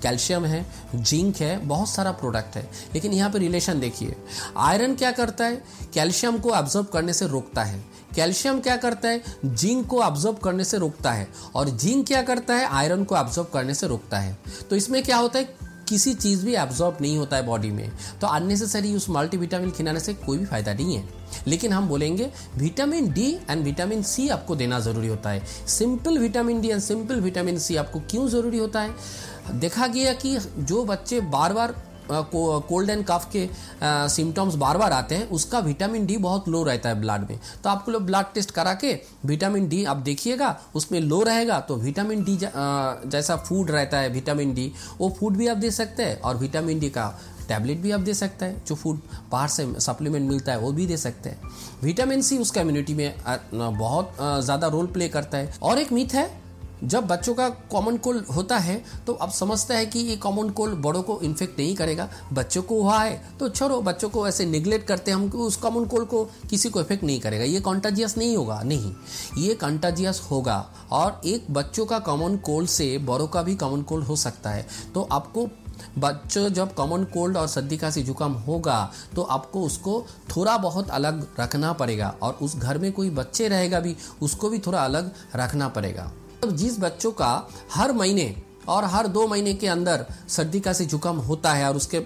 कैल्शियम 0.01 0.45
है 0.45 0.65
जिंक 0.95 1.37
है, 1.37 1.57
बहुत 1.57 1.89
सारा 1.89 2.11
प्रोडक्ट 2.11 2.55
है। 2.55 2.69
लेकिन 2.93 3.13
यहाँ 3.13 3.29
पे 3.31 3.39
रिलेशन 3.39 3.79
देखिए। 3.79 4.15
आयरन 4.57 4.95
क्या 4.95 5.11
करता 5.11 5.45
है? 5.45 5.63
कैल्शियम 5.93 6.37
को 6.37 6.49
ऑब्ज़र्व 6.49 6.85
करने 6.85 7.13
से 7.13 7.27
रोकता 7.27 7.63
है। 7.63 7.85
कैल्शियम 8.15 8.59
क्या 8.59 8.77
करता 8.77 9.09
है? 9.09 9.23
जिंक 9.45 9.87
को 9.87 10.01
ऑब्ज़र्व 10.01 10.35
करने 10.35 10.63
से 10.63 10.77
रोकता 10.77 11.11
है। 11.11 11.27
और 11.55 11.69
जिंक 11.69 12.07
क्या 12.07 12.21
करता 12.21 12.53
है? 12.53 12.65
आयरन 12.65 13.03
को 13.03 13.15
ऑब्ज़र्व 13.15 13.47
करने 13.53 13.73
से 13.73 13.87
रोकता 13.87 14.17
है। 14.17 14.37
तो 14.69 14.75
इसमें 14.75 15.03
क्या 15.03 15.17
होता 15.17 15.39
है? 15.39 15.64
किसी 15.87 16.13
चीज़ 16.13 16.45
भी 16.45 16.53
एब्जॉर्ब 16.55 16.97
नहीं 17.01 17.17
होता 17.17 17.37
है 17.37 17.45
बॉडी 17.45 17.71
में 17.71 17.89
तो 18.21 18.27
अननेसेसरी 18.27 18.93
उस 18.95 19.09
मल्टीविटामिन 19.09 19.71
खिलाने 19.71 19.99
से 19.99 20.13
कोई 20.15 20.37
भी 20.37 20.45
फ़ायदा 20.45 20.73
नहीं 20.73 20.95
है। 20.95 21.03
लेकिन 21.47 21.73
हम 21.73 21.87
बोलेंगे 21.87 22.31
vitamin 22.57 23.11
D 23.13 23.31
and 23.49 23.63
vitamin 23.63 24.01
C 24.03 24.27
आपको 24.29 24.55
देना 24.55 24.79
ज़रूरी 24.79 25.07
होता 25.07 25.29
है। 25.29 25.43
Simple 25.67 26.17
vitamin 26.17 26.61
D 26.61 26.69
and 26.69 26.81
simple 26.81 27.21
vitamin 27.21 27.57
C 27.59 27.75
आपको 27.75 27.99
क्यों 28.09 28.27
ज़रूरी 28.27 28.57
होता 28.57 28.81
है? 28.81 28.95
देखा 29.53 29.87
गया 29.87 30.13
कि 30.15 30.37
जो 30.59 30.83
बच्चे 30.85 31.19
बार 31.21 31.53
बार 31.53 31.75
कोल्ड 32.09 32.89
एंड 32.89 33.05
कफ 33.05 33.27
के 33.31 33.47
सिम्टम्स 34.09 34.55
बार 34.55 34.77
बार 34.77 34.93
आते 34.93 35.15
हैं, 35.15 35.29
उसका 35.29 35.59
विटामिन 35.61 36.05
डी 36.05 36.17
बहुत 36.19 36.47
लो 36.49 36.63
रहता 36.63 36.89
है 36.89 36.99
ब्लड 37.01 37.29
में। 37.29 37.39
तो 37.63 37.69
आपको 37.69 37.91
लोग 37.91 38.05
ब्लड 38.05 38.33
टेस्ट 38.33 38.51
करा 38.51 38.73
के 38.75 38.93
विटामिन 39.25 39.67
डी 39.67 39.83
आप 39.85 39.97
देखिएगा, 39.99 40.57
उसमें 40.75 40.99
लो 41.01 41.21
रहेगा 41.23 41.59
तो 41.61 41.75
विटामिन 41.77 42.23
डी 42.23 42.37
जैसा 42.37 43.35
फ़ूड 43.37 43.71
रहता 43.71 43.97
है 43.97 44.09
विटामिन 44.09 44.53
डी 44.53 44.71
वो 44.99 45.09
फ़ूड 45.19 45.37
भी 45.37 45.47
आप 45.47 45.57
दे 45.57 45.71
सकते 45.73 46.03
हैं 46.03 46.19
और 46.21 46.37
विटामिन 46.37 46.79
डी 46.79 46.89
का 46.89 47.13
टैबलेट 47.47 47.77
भी 47.77 47.91
आप 47.91 47.99
दे 48.01 48.13
सकते 48.13 48.45
हैं, 48.45 48.63
जो 48.67 48.75
फ़ूड 48.75 48.99
बाहर 49.31 49.47
से 49.47 49.65
सप्लीमेंट 49.79 50.29
मिलता 50.29 50.51
है, 50.51 50.59
वो 50.59 50.71
भी 50.71 50.85
दे 50.87 50.97
सकते 50.97 51.29
हैं। 51.29 51.51
विटामिन 51.83 52.21
सी 52.21 52.37
उस 52.37 52.51
कम्युनिटी 52.51 52.93
में 52.93 53.13
बहुत 53.53 54.15
ज़्यादा 54.19 54.67
रोल 54.67 54.87
प्ले 54.87 55.07
करता 55.09 55.37
है। 55.37 55.53
और 55.61 55.79
एक 55.79 55.91
मिथ 55.93 56.13
है 56.13 56.25
जब 56.85 57.07
बच्चों 57.07 57.33
का 57.33 57.47
कॉमन 57.71 57.97
कोल्ड 57.97 58.25
होता 58.27 58.57
है 58.57 58.81
तो 59.07 59.13
अब 59.15 59.31
समझता 59.31 59.75
है 59.75 59.85
कि 59.85 59.99
ये 59.99 60.15
कॉमन 60.17 60.49
कोल्ड 60.49 60.75
बड़ों 60.81 61.01
को 61.03 61.19
इन्फेक्ट 61.21 61.59
नहीं 61.59 61.75
करेगा। 61.75 62.07
बच्चों 62.33 62.61
को 62.63 62.81
हुआ 62.81 62.99
है 62.99 63.21
तो 63.39 63.49
छोड़ो, 63.49 63.81
बच्चों 63.81 64.09
को 64.09 64.27
ऐसे 64.27 64.45
निगलेक्ट 64.45 64.87
करते 64.87 65.11
हम 65.11 65.29
उस 65.29 65.57
कॉमन 65.57 65.85
कोल्ड 65.85 66.07
को 66.07 66.23
किसी 66.49 66.69
को 66.69 66.81
इफ़ेक्ट 66.81 67.03
नहीं 67.03 67.19
करेगा। 67.19 67.43
ये 67.45 67.59
कॉन्टाजियस 67.61 68.17
नहीं 68.17 68.35
होगा, 68.37 68.61
नहीं। 68.63 68.93
ये 69.37 69.53
कंटाजियस 69.55 70.21
होगा, 70.31 70.65
और 70.91 71.21
एक 71.25 71.45
बच्चों 71.51 71.85
का 71.85 71.99
कॉमन 71.99 72.37
कोल्ड 72.37 72.69
से 72.69 72.97
बड़ों 72.99 73.27
का 73.27 73.41
भी 73.43 73.55
कॉमन 73.55 73.81
कोल्ड 73.83 74.05
हो 74.05 74.15
सकता 74.17 74.49
है। 74.49 74.65
तो 74.93 75.07
आपको 75.11 75.47
बच्चों 75.99 76.47
जब 76.49 76.73
कॉमन 76.73 77.03
कोल्ड 77.03 77.37
और 77.37 77.47
सर्दी 77.47 77.77
खांसी 77.77 78.01
जुकाम 78.03 78.33
होगा 78.41 78.77
तो 79.15 79.21
आपको 79.23 79.61
उसको 79.61 80.05
थोड़ा 80.29 80.57
बहुत 80.57 80.89
अलग 80.89 81.25
रखना 81.39 81.71
पड़ेगा, 81.73 82.13
और 82.21 82.37
उस 82.41 82.55
घर 82.57 82.77
में 82.77 82.91
कोई 82.91 83.09
बच्चे 83.11 83.47
रहेगा 83.47 83.79
भी, 83.79 83.95
उसको 84.21 84.49
भी 84.49 84.59
थोड़ा 84.59 84.83
अलग 84.85 85.11
रखना 85.35 85.67
पड़ेगा। 85.69 86.11
जिस 86.51 86.79
बच्चों 86.79 87.11
का 87.11 87.47
हर 87.73 87.91
महीने 87.93 88.35
और 88.69 88.85
हर 88.85 89.07
दो 89.07 89.27
महीने 89.27 89.53
के 89.53 89.67
अंदर 89.67 90.05
सर्दी 90.29 90.59
का 90.59 90.73
से 90.73 90.85
जुकाम 90.85 91.17
होता 91.21 91.53
है 91.53 91.67
और 91.69 91.75
उसके 91.75 91.99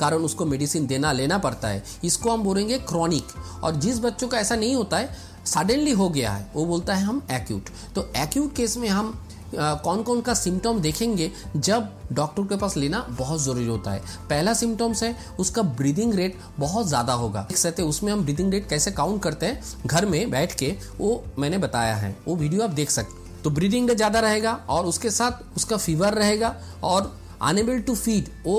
कारण 0.00 0.22
उसको 0.24 0.44
मेडिसिन 0.46 0.86
देना, 0.86 1.12
लेना 1.12 1.38
पड़ता 1.38 1.68
है, 1.68 1.82
इसको 2.04 2.30
हम 2.30 2.42
बोलेंगे 2.42 2.78
क्रॉनिक। 2.80 3.62
और 3.64 3.76
जिस 3.76 3.98
बच्चों 4.00 4.28
का 4.28 4.38
ऐसा 4.38 4.56
नहीं 4.56 4.74
होता 4.74 4.96
है 4.96 5.14
सडनली 5.46 5.92
हो 5.92 6.08
गया 6.08 6.32
है, 6.32 6.50
वो 6.54 6.64
बोलता 6.66 6.94
है 6.94 7.04
हम 7.04 7.22
एक्यूट 7.32 7.68
तो 7.94 8.10
एक्यूट 8.16 8.54
केस 8.54 8.76
में 8.76 8.88
हम 8.88 9.18
कौन 9.54 10.02
कौन 10.02 10.20
का 10.20 10.32
सिम्टम 10.34 10.78
देखेंगे 10.80 11.30
जब 11.56 11.88
डॉक्टर 12.12 12.42
के 12.42 12.56
पास 12.56 12.76
लेना 12.76 13.00
बहुत 13.10 13.40
ज़रूरी 13.40 13.66
होता 13.66 13.90
है। 13.90 14.00
पहला 14.30 14.54
सिम्टम्स 14.54 15.02
है, 15.02 15.14
उसका 15.38 15.62
ब्रीदिंग 15.62 16.14
रेट 16.14 16.38
बहुत 16.58 16.86
ज़्यादा 16.88 17.12
होगा। 17.12 17.42
देख 17.42 17.58
सकते 17.58 17.82
उसमें 17.84 18.12
हम 18.12 18.24
ब्रीदिंग 18.24 18.52
रेट 18.52 18.68
कैसे 18.68 18.90
काउंट 18.92 19.22
करते 19.22 19.46
हैं, 19.46 19.62
घर 19.86 20.06
में 20.06 20.30
बैठ 20.30 20.54
के, 20.54 20.74
वो 20.98 21.22
मैंने 21.38 21.58
बताया 21.58 21.94
है, 21.96 22.16
वो 22.26 22.36
वीडियो 22.36 22.62
आप 22.62 22.70
देख 22.72 22.90
सकते 22.90 23.25
तो 23.46 23.50
ब्रीदिंग 23.50 23.90
ज़्यादा 23.90 24.20
रहेगा 24.20 24.52
और 24.68 24.86
उसके 24.86 25.10
साथ 25.10 25.56
उसका 25.56 25.76
फीवर 25.76 26.14
रहेगा 26.14 26.48
और 26.84 27.12
अनेबल 27.42 27.78
टू 27.80 27.94
फ़ीड 27.94 28.28
वो 28.44 28.56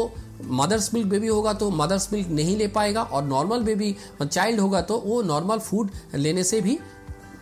मदर्स 0.52 0.94
मिल्क 0.94 1.08
बेबी 1.08 1.28
होगा 1.28 1.54
तो 1.54 1.70
मदर्स 1.72 2.08
मिल्क 2.14 2.28
नहीं 2.30 2.56
ले 2.58 2.68
पाएगा 2.78 3.04
और 3.04 3.24
नॉर्मल 3.24 3.64
बेबी 3.64 3.96
चाइल्ड 4.22 4.60
होगा 4.60 4.82
तो 4.82 4.98
वो 5.06 5.22
नॉर्मल 5.24 5.60
फ़ूड 5.60 5.90
लेने 6.16 6.44
से 6.44 6.62
भी 6.62 6.78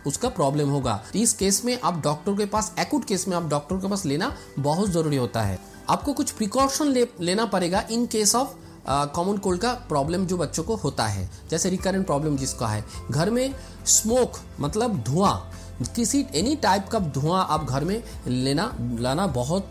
उसका 0.06 0.28
प्रॉब्लम 0.30 0.68
होगा। 0.68 1.00
इस 1.16 1.32
केस 1.34 1.64
में 1.64 1.78
आप 1.80 2.02
डॉक्टर 2.02 2.36
के 2.36 2.46
पास 2.46 2.74
एक्यूट 2.80 3.04
केस 3.04 3.28
में 3.28 3.36
आप 3.36 3.48
डॉक्टर 3.50 3.76
के 3.76 3.88
पास 3.88 4.04
लेना 4.06 4.34
बहुत 4.58 4.90
ज़रूरी 4.90 5.16
होता 5.16 5.42
है। 5.42 5.58
आपको 5.88 6.12
कुछ 6.12 6.30
प्रिकॉशन 6.32 6.86
ले, 6.86 7.08
लेना 7.20 7.44
पड़ेगा 7.46 7.84
in 7.90 8.06
case 8.06 8.34
of 8.34 8.54
common 8.88 9.38
cold 9.38 9.60
का 9.60 9.72
प्रॉब्लम 9.88 10.26
जो 10.26 10.36
बच्चों 10.36 10.64
को 10.64 10.76
होता 10.76 11.06
है। 11.06 11.28
जैसे 11.50 11.70
रिकरेंट 11.70 12.06
प्रॉब्लम 12.06 12.36
जिसका 12.36 12.68
है। 12.68 12.84
घर 13.10 13.30
में 13.30 13.54
स्मोक 13.86 14.40
मतलब 14.60 15.02
धुआँ 15.04 15.52
किसी 15.86 16.24
एनी 16.34 16.54
टाइप 16.56 16.88
का 16.88 16.98
धुआँ 16.98 17.46
आप 17.50 17.64
घर 17.64 17.84
में 17.84 18.02
लेना, 18.26 18.72
लाना 19.00 19.26
बहुत 19.28 19.70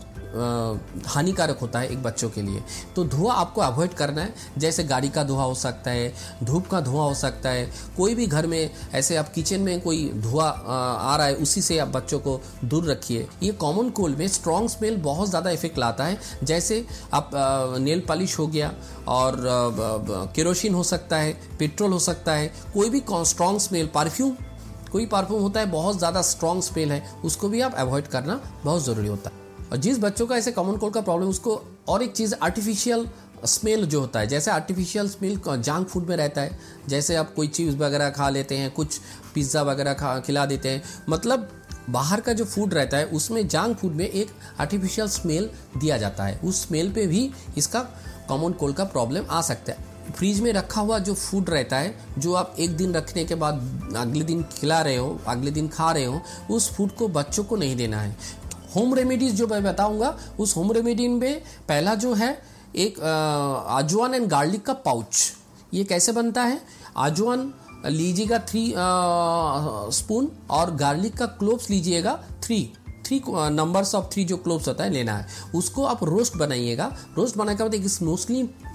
हानिकारक 1.06 1.58
होता 1.60 1.78
है 1.78 1.88
एक 1.88 2.02
बच्चों 2.02 2.28
के 2.30 2.42
लिए। 2.42 2.62
तो 2.96 3.04
धुआँ 3.04 3.34
आपको 3.36 3.60
अवॉइड 3.60 3.92
करना 3.94 4.22
है। 4.22 4.34
जैसे 4.58 4.84
गाड़ी 4.84 5.08
का 5.08 5.22
धुआँ 5.24 5.44
हो 5.46 5.54
सकता 5.54 5.90
है, 5.90 6.12
धूप 6.44 6.66
का 6.66 6.80
धुआँ 6.80 7.04
हो 7.04 7.14
सकता 7.14 7.48
है, 7.48 7.64
कोई 7.96 8.14
भी 8.14 8.26
घर 8.26 8.46
में, 8.46 8.70
ऐसे 8.94 9.16
आप 9.16 9.32
किचन 9.32 9.60
में 9.60 9.80
कोई 9.80 10.08
धुआँ 10.16 10.48
आ 10.48 11.16
रहा 11.16 11.26
है, 11.26 11.34
उसी 11.34 11.62
से 11.62 11.78
आप 11.78 11.88
बच्चों 11.88 12.18
को 12.18 12.40
दूर 12.64 12.90
रखिए। 12.90 13.26
ये 13.42 13.52
कॉमन 13.54 13.90
कोल्ड 13.90 14.18
में 14.18 14.26
स्ट्रॉन्ग 14.28 14.68
स्मेल 14.68 14.96
बहुत 15.02 15.28
ज़्यादा 15.28 15.50
इफ़ेक्ट 15.50 15.78
लाता 15.78 16.04
है। 16.04 16.18
जैसे 16.42 16.84
आप 17.14 17.30
नेल 17.78 18.02
पॉलिश 18.08 18.38
हो 18.38 18.46
गया 18.46 18.72
और 19.08 19.42
केरोसिन 20.36 20.74
हो 20.74 20.82
सकता 20.84 21.16
है 21.16 21.32
पेट्रोल 21.58 21.92
हो 21.92 21.98
सकता 22.00 22.32
है, 22.32 22.52
कोई 22.74 22.90
भी 22.90 23.02
स्ट्रॉन्ग 23.24 23.60
स्मेल 23.60 23.90
परफ्यूम 23.94 24.36
कोई 24.88 25.06
परफ्यूम 25.06 25.40
होता 25.42 25.60
है, 25.60 25.70
बहुत 25.70 25.98
ज़्यादा 25.98 26.22
स्ट्रॉन्ग 26.22 26.62
स्मेल 26.62 26.92
है, 26.92 27.02
उसको 27.24 27.48
भी 27.48 27.60
आप 27.60 27.74
अवॉइड 27.76 28.06
करना 28.06 28.40
बहुत 28.64 28.84
ज़रूरी 28.84 29.08
होता 29.08 29.30
है। 29.30 29.44
और 29.66 29.76
जिस 29.76 29.98
बच्चों 29.98 30.26
का 30.26 30.36
ऐसे 30.36 30.52
कॉमन 30.52 30.76
कोल्ड 30.76 30.94
का 30.94 31.00
प्रॉब्लम 31.00 31.28
उसको 31.28 31.60
और 31.88 32.02
एक 32.02 32.12
चीज़ 32.12 32.34
आर्टिफिशियल 32.34 33.08
स्मेल 33.44 33.84
जो 33.86 34.00
होता 34.00 34.20
है, 34.20 34.26
जैसे 34.26 34.50
आर्टिफिशियल 34.50 35.08
स्मेल 35.08 35.40
जंक 35.46 35.88
फ़ूड 35.88 36.08
में 36.08 36.16
रहता 36.16 36.40
है, 36.40 36.58
जैसे 36.88 37.16
आप 37.16 37.34
कोई 37.34 37.48
चीज़ 37.48 37.76
वगैरह 37.76 38.10
खा 38.10 38.28
लेते 38.30 38.56
हैं, 38.56 38.70
कुछ 38.70 38.98
पिज़्ज़ा 39.34 39.62
वगैरह 39.62 39.94
खा, 39.94 40.18
खिला 40.20 40.46
देते 40.46 40.68
हैं 40.68 40.82
मतलब 41.08 41.48
बाहर 41.90 42.20
का 42.20 42.32
जो 42.32 42.44
फ़ूड 42.44 42.74
रहता 42.74 42.96
है, 42.96 43.04
उसमें 43.06 43.46
जंक 43.48 43.76
फ़ूड 43.78 43.92
में 43.92 44.06
एक 44.06 44.30
आर्टिफिशियल 44.60 45.08
स्मेल 45.08 45.50
दिया 45.76 45.98
जाता 45.98 46.24
है। 46.24 46.38
उस 46.40 46.62
स्मेल 46.62 46.92
पे 46.92 47.06
भी 47.06 47.30
इसका 47.58 47.80
कॉमन 48.28 48.52
कोल्ड 48.52 48.76
का 48.76 48.84
प्रॉब्लम 48.86 49.26
आ 49.30 49.40
सकता 49.42 49.72
है। 49.72 49.95
फ्रिज 50.10 50.40
में 50.40 50.52
रखा 50.52 50.80
हुआ 50.80 50.98
जो 50.98 51.14
फ़ूड 51.14 51.50
रहता 51.50 51.76
है, 51.76 51.94
जो 52.18 52.34
आप 52.34 52.54
एक 52.58 52.76
दिन 52.76 52.94
रखने 52.94 53.24
के 53.24 53.34
बाद 53.34 53.94
अगले 53.96 54.24
दिन 54.24 54.42
खिला 54.52 54.80
रहे 54.80 54.96
हो, 54.96 55.18
अगले 55.26 55.50
दिन 55.50 55.68
खा 55.68 55.90
रहे 55.92 56.04
हो, 56.04 56.20
उस 56.50 56.70
फ़ूड 56.74 56.92
को 56.92 57.08
बच्चों 57.08 57.44
को 57.44 57.56
नहीं 57.56 57.76
देना 57.76 58.00
है। 58.00 58.16
होम 58.76 58.94
रेमेडीज 58.94 59.34
जो 59.34 59.46
मैं 59.46 59.62
बताऊँगा, 59.64 60.16
उस 60.38 60.56
होम 60.56 60.72
रेमेडी 60.72 61.08
में 61.08 61.42
पहला 61.68 61.94
जो 61.94 62.14
है, 62.14 62.38
एक 62.76 63.00
आजवान 63.00 64.14
एंड 64.14 64.26
गार्लिक 64.28 64.64
का 64.66 64.72
पाउच 64.72 65.32
ये 65.74 65.84
कैसे 65.84 66.12
बनता 66.12 66.42
है? 66.42 66.60
आजवान 66.96 67.52
लीजिएगा 67.86 68.38
थ्री 68.38 68.72
स्पून 69.96 70.30
और 70.50 70.74
गार्लिक 70.76 71.16
का 71.16 71.26
क्लोव्स 71.38 71.70
लीजिएगा 71.70 72.18
three 72.42 72.58
three 73.06 73.20
numbers 73.28 73.94
of 73.94 74.06
three 74.12 74.24
जो 74.24 74.36
क्लोव्स 74.36 74.68
होता 74.68 74.84
है, 74.84 74.90
लेना 74.90 75.16
है। 75.16 75.26
उसको 75.54 75.84
आप 75.84 76.02
रोस्ट 76.04 76.36
बनाइएगा। 76.36 76.86
रोस्ट 77.16 77.36
बनाने 77.36 77.56
के 77.56 77.62
बाद 77.62 77.74
एक 77.74 77.88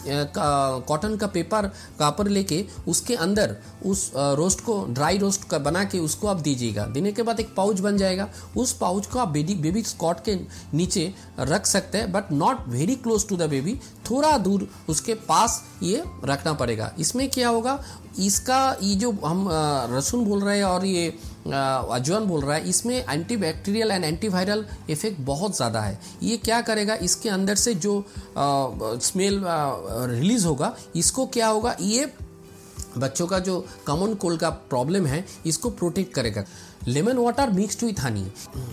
स्मोसली 0.01 0.81
कॉटन 0.87 1.15
का 1.15 1.27
पेपर 1.27 1.67
कापर 1.99 2.27
लेके 2.27 2.63
उसके 2.87 3.15
अंदर 3.15 3.55
उस 3.85 4.11
रोस्ट 4.15 4.61
को 4.61 4.83
ड्राई 4.89 5.17
रोस्ट 5.17 5.47
का 5.49 5.57
बना 5.59 5.83
के 5.83 5.99
उसको 5.99 6.27
आप 6.27 6.37
दीजिएगा। 6.37 6.85
देने 6.85 7.11
के 7.11 7.23
बाद 7.23 7.39
एक 7.39 7.53
पाउच 7.55 7.79
बन 7.79 7.97
जाएगा। 7.97 8.27
उस 8.57 8.73
पाउच 8.73 9.05
को 9.05 9.19
आप 9.19 9.27
बेबी 9.27 9.55
बेबी 9.55 9.83
स्कॉट 9.83 10.23
के 10.25 10.35
नीचे 10.73 11.13
रख 11.39 11.65
सकते 11.65 11.97
हैं 11.97 12.11
but 12.11 12.31
not 12.31 12.67
very 12.67 12.95
close 12.97 13.27
to 13.27 13.37
the 13.37 13.49
baby 13.49 13.79
थोड़ा 14.11 14.37
दूर 14.37 14.67
उसके 14.89 15.13
पास 15.23 15.63
ये 15.83 16.03
रखना 16.25 16.53
पड़ेगा। 16.53 16.91
इसमें 16.99 17.29
क्या 17.29 17.49
होगा? 17.49 17.79
इसका, 18.19 18.77
ये 18.81 18.95
जो 18.95 19.11
हम 19.25 19.47
रसुन 19.91 20.25
बोल 20.25 20.41
रहे 20.43 20.57
हैं 20.57 20.63
और 20.65 20.85
ये 20.85 21.07
अजवान 21.47 22.25
बोल 22.25 22.41
रहा 22.41 22.55
है, 22.55 22.69
इसमें 22.69 22.95
anti 22.99 23.37
bacterial 23.37 23.91
and 23.91 24.03
antiviral 24.03 24.65
effect 24.89 25.19
बहुत 25.21 25.55
ज़्यादा 25.55 25.81
है। 25.81 25.97
ये 26.23 26.37
क्या 26.37 26.59
करेगा? 26.61 26.95
इसके 26.95 27.29
अंदर 27.29 27.55
से 27.55 27.73
जो 27.75 28.03
स्मेल 29.01 29.39
रिलीज़ 30.09 30.45
होगा, 30.47 30.75
इसको 30.95 31.25
क्या 31.27 31.47
होगा, 31.47 31.75
ये 31.81 32.11
बच्चों 32.97 33.27
का 33.27 33.37
जो 33.39 33.59
कॉमन 33.87 34.13
कोल्ड 34.13 34.39
का 34.39 34.49
प्रॉब्लम 34.49 35.05
है, 35.05 35.25
इसको 35.45 35.69
प्रोटेक्ट 35.71 36.13
करेगा। 36.13 36.43
Lemon 36.87 37.17
water 37.17 37.49
mix 37.49 37.83
with 37.83 37.99
honey 37.99 38.25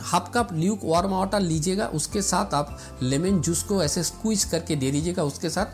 half 0.02 0.30
cup 0.34 0.48
lukewarm 0.84 1.10
water 1.10 1.40
लीजिएगा, 1.40 1.86
उसके 1.88 2.22
साथ 2.22 2.54
आप 2.54 2.78
लेमन 3.02 3.40
जूस 3.40 3.62
को 3.62 3.82
ऐसे 3.82 4.02
स्क्वीज 4.04 4.44
करके 4.44 4.76
दे 4.76 4.90
दीजिएगा, 4.90 5.24
उसके 5.24 5.50
साथ 5.50 5.66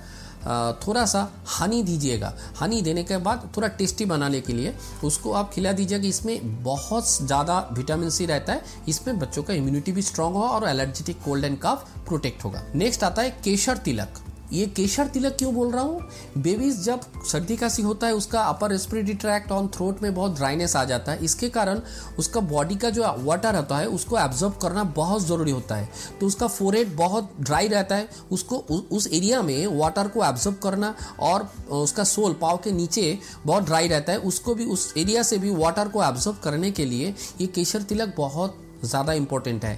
थोड़ा 0.79 1.05
सा 1.07 1.21
हनी 1.51 1.83
दीजिएगा। 1.83 2.33
हनी 2.61 2.81
देने 2.83 3.05
के 3.05 3.17
बाद 3.19 3.49
थोड़ा 3.57 3.69
टेस्टी 3.71 4.05
बनाने 4.05 4.41
के 4.41 4.53
लिए 4.53 4.75
उसको 5.05 5.33
आप 5.33 5.53
खिला 5.53 5.73
दीजिएगा, 5.73 6.09
इसमें 6.09 6.63
बहुत 6.65 7.09
ज़्यादा 7.11 7.59
विटामिन 7.73 8.11
सी 8.11 8.27
रहता 8.27 8.53
है, 8.53 8.65
इसमें 8.89 9.19
बच्चों 9.19 9.43
का 9.43 9.55
इम्यूनिटी 9.55 9.93
भी 9.93 10.03
स्ट्रांग 10.03 10.35
होगा 10.35 10.49
और 10.49 10.69
allergic 10.69 11.23
cold 11.25 11.45
and 11.45 11.59
cough 11.59 11.89
protect 12.07 12.45
होगा। 12.45 12.63
नेक्स्ट 12.75 13.05
आता 13.05 13.23
है 13.23 13.31
केशर 13.45 13.77
तिलक। 13.79 14.24
ये 14.53 14.67
केशर 14.67 15.07
तिलक 15.07 15.37
क्यों 15.39 15.55
बोल 15.55 15.71
रहा 15.73 15.83
हूँ? 15.83 16.01
बेबीज 16.39 16.83
जब 16.85 17.01
सर्दी 17.23 17.57
खांसी 17.57 17.83
होता 17.83 18.07
है 18.07 18.15
उसका 18.15 18.43
upper 18.43 18.71
respiratory 18.71 19.15
tract 19.15 19.53
on 19.53 19.69
throat 19.69 20.03
में 20.03 20.15
बहुत 20.15 20.37
ड्राइनेस 20.37 20.77
आ 20.77 20.85
जाता 20.85 21.13
है। 21.13 21.25
इसके 21.25 21.49
कारण 21.49 21.81
उसका 22.19 22.41
बॉडी 22.43 22.77
का 22.77 22.91
जो 22.91 23.15
वाटर 23.19 23.57
होता 23.57 23.77
है 23.77 23.87
उसको 23.89 24.19
एब्जॉर्ब 24.19 24.57
करना 24.63 24.85
बहुत 24.97 25.23
ज़रूरी 25.23 25.51
होता 25.51 25.77
है। 25.77 25.89
तो 26.21 26.27
उसका 26.27 26.47
फोरहेड 26.49 26.95
बहुत 26.97 27.33
ड्राई 27.41 27.69
रहता 27.69 27.97
है 27.97 28.09
उसको 28.33 28.57
उ, 28.57 28.81
उस 28.91 29.07
एरिया 29.09 29.43
में 29.43 29.67
वाटर 29.79 30.09
को 30.09 30.25
एब्जॉर्ब 30.25 30.59
करना 30.59 30.95
और 31.21 31.49
उसका 31.73 32.05
सोल 32.05 32.33
पाव 32.33 32.57
के 32.57 32.73
नीचे 32.73 33.19
बहुत 33.47 33.65
ड्राई 33.65 33.89
रहता 33.89 34.13
है 34.13 34.19
उसको 34.21 34.55
भी 34.55 34.65
उस 34.67 34.93
एरिया 34.97 35.23
से 35.23 35.39
भी 35.39 35.51
वाटर 35.55 35.89
को 35.89 36.03
एब्जॉर्ब 36.05 36.39
करने 36.45 36.71
के 36.71 36.85
लिए 36.85 37.15
ये 37.41 37.47
केशर 37.47 37.83
तिलक 37.83 38.15
बहुत 38.17 38.59
ज़्यादा 38.85 39.13
इंपॉर्टेंट 39.13 39.65
है। 39.65 39.75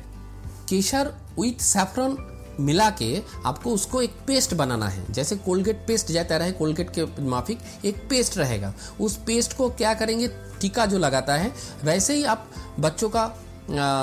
केशर 0.68 1.12
विथ 1.38 1.60
सेफ्रन 1.62 2.16
मिला 2.60 2.88
के 2.90 3.22
आपको 3.46 3.70
उसको 3.70 4.02
एक 4.02 4.10
पेस्ट 4.26 4.54
बनाना 4.54 4.88
है। 4.88 5.04
जैसे 5.12 5.36
कोलगेट 5.36 5.84
पेस्ट 5.86 6.12
जाता 6.12 6.36
रहे 6.36 6.52
कोलगेट 6.52 6.90
के 6.90 7.22
माफिक, 7.22 7.58
एक 7.84 7.96
पेस्ट 8.10 8.38
रहेगा। 8.38 8.72
उस 9.00 9.16
पेस्ट 9.16 9.56
को 9.56 9.68
क्या 9.70 9.94
करेंगे? 9.94 10.28
टीका 10.60 10.86
जो 10.86 10.98
लगाता 10.98 11.34
है, 11.34 11.52
वैसे 11.84 12.14
ही 12.14 12.24
आप 12.24 12.48
बच्चों 12.80 13.10
का 13.16 13.26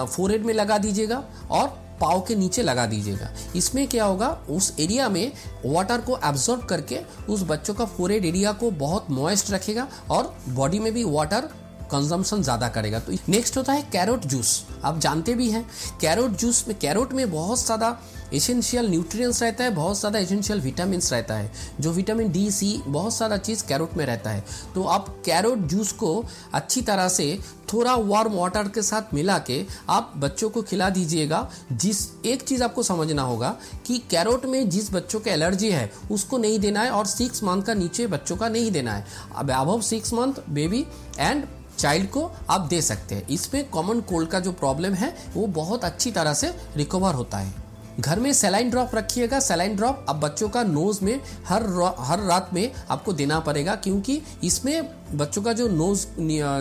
फोरहेड 0.05 0.45
में 0.45 0.53
लगा 0.53 0.77
दीजिएगा 0.77 1.23
और 1.51 1.67
पाव 2.01 2.21
के 2.21 2.35
नीचे 2.35 2.61
लगा 2.61 2.85
दीजिएगा। 2.85 3.29
इसमें 3.55 3.87
क्या 3.87 4.05
होगा? 4.05 4.27
उस 4.49 4.73
एरिया 4.79 5.09
में 5.09 5.31
वाटर 5.65 6.01
को 6.01 6.17
एब्जॉर्ब 6.25 6.63
करके 6.65 6.99
उस 7.29 7.43
बच्चों 7.43 7.73
का 7.73 7.85
फोरेड 7.87 8.25
एरिया 8.25 8.51
को 8.51 8.71
बहुत 8.71 9.09
मॉइस्ट 9.09 9.51
रखेगा 9.51 9.87
और 10.11 10.35
बॉडी 10.49 10.79
में 10.79 10.93
भी 10.93 11.03
वाटर 11.03 11.49
कंजम्पशन 11.91 12.41
ज़्यादा 12.43 12.67
करेगा। 12.69 12.99
तो 12.99 13.13
नेक्स्ट 13.29 13.57
होता 13.57 13.73
है 13.73 13.81
कैरोट 13.91 14.25
जूस 14.25 14.63
आप 14.83 14.99
जानते 14.99 15.33
भी 15.35 15.49
हैं 15.51 15.65
कैरोट 16.01 16.37
जूस 16.37 16.63
में 16.67 16.77
कैरोट 16.79 17.13
में 17.13 17.29
बहुत 17.31 17.59
ज़्यादा 17.59 17.97
एसेंशियल 18.33 18.89
न्यूट्रिएंट्स 18.89 19.41
रहता 19.43 19.63
है, 19.63 19.69
बहुत 19.71 19.99
ज़्यादा 19.99 20.19
एसेंशियल 20.19 20.61
विटामिन 20.61 21.01
रहता 21.01 21.35
है। 21.35 21.51
जो 21.79 21.91
विटामिन 21.91 22.31
डी 22.31 22.49
सी 22.51 22.81
बहुत 22.87 23.13
सारा 23.13 23.37
चीज़ 23.37 23.63
कैरोट 23.67 23.93
में 23.97 24.05
रहता 24.05 24.29
है। 24.29 24.43
तो 24.75 24.83
आप 24.85 25.09
कैरोट 25.25 25.67
जूस 25.67 25.91
को 25.93 26.23
अच्छी 26.53 26.81
तरह 26.81 27.07
से 27.09 27.37
थोड़ा 27.73 27.95
वार्म 27.95 28.33
वाटर 28.33 28.67
के 28.67 28.81
साथ 28.81 29.13
मिला 29.13 29.37
के 29.39 29.63
आप 29.89 30.13
बच्चों 30.17 30.49
को 30.49 30.61
खिला 30.61 30.89
दीजिएगा। 30.89 31.49
जिस, 31.71 32.07
एक 32.25 32.41
चीज़ 32.41 32.63
आपको 32.63 32.83
समझना 32.83 33.21
होगा 33.21 33.55
कि 33.87 33.97
कैरोट 34.11 34.45
में 34.45 34.69
जिस 34.69 34.93
बच्चों 34.93 35.19
के 35.19 35.29
एलर्जी 35.29 35.71
है, 35.71 35.91
उसको 36.11 36.37
नहीं 36.37 36.59
देना 36.59 36.81
है 36.81 36.91
और 36.91 37.05
सिक्स 37.07 37.43
मंथ 37.43 37.63
का 37.63 37.73
नीचे 37.73 38.07
बच्चों 38.07 38.37
का 38.37 38.49
नहीं 38.49 38.71
देना 38.71 38.93
है। 38.93 39.05
अब 39.35 39.51
above 39.51 39.81
six 39.83 40.13
month 40.13 40.47
baby 40.49 40.85
and 41.19 41.45
child 41.77 42.09
को 42.09 42.29
आप 42.49 42.61
दे 42.61 42.81
सकते 42.81 43.15
हैं। 43.15 43.27
इसमें 43.27 43.69
कॉमन 43.69 44.01
कोल्ड 44.01 44.29
का 44.29 44.39
जो 44.39 44.51
प्रॉब्लम 44.53 44.93
है, 44.93 45.15
वो 45.35 45.47
बहुत 45.49 45.85
अच्छी 45.85 46.11
तरह 46.11 46.33
से 46.33 46.53
रिकवर 46.75 47.13
होता 47.13 47.37
है। 47.37 47.61
घर 47.99 48.19
में 48.19 48.31
सेलाइन 48.33 48.69
ड्रॉप 48.69 48.95
रखिएगा। 48.95 49.39
सेलाइन 49.39 49.75
ड्रॉप 49.75 50.05
अब 50.09 50.19
बच्चों 50.19 50.47
का 50.49 50.61
नोज़ 50.63 51.03
में 51.05 51.19
हर 51.47 51.63
हर 51.99 52.19
रात 52.19 52.49
में 52.53 52.71
आपको 52.89 53.13
देना 53.13 53.39
पड़ेगा, 53.39 53.75
क्योंकि 53.75 54.21
इसमें 54.43 55.17
बच्चों 55.17 55.41
का 55.41 55.53
जो 55.53 55.67
नोज़ 55.67 56.05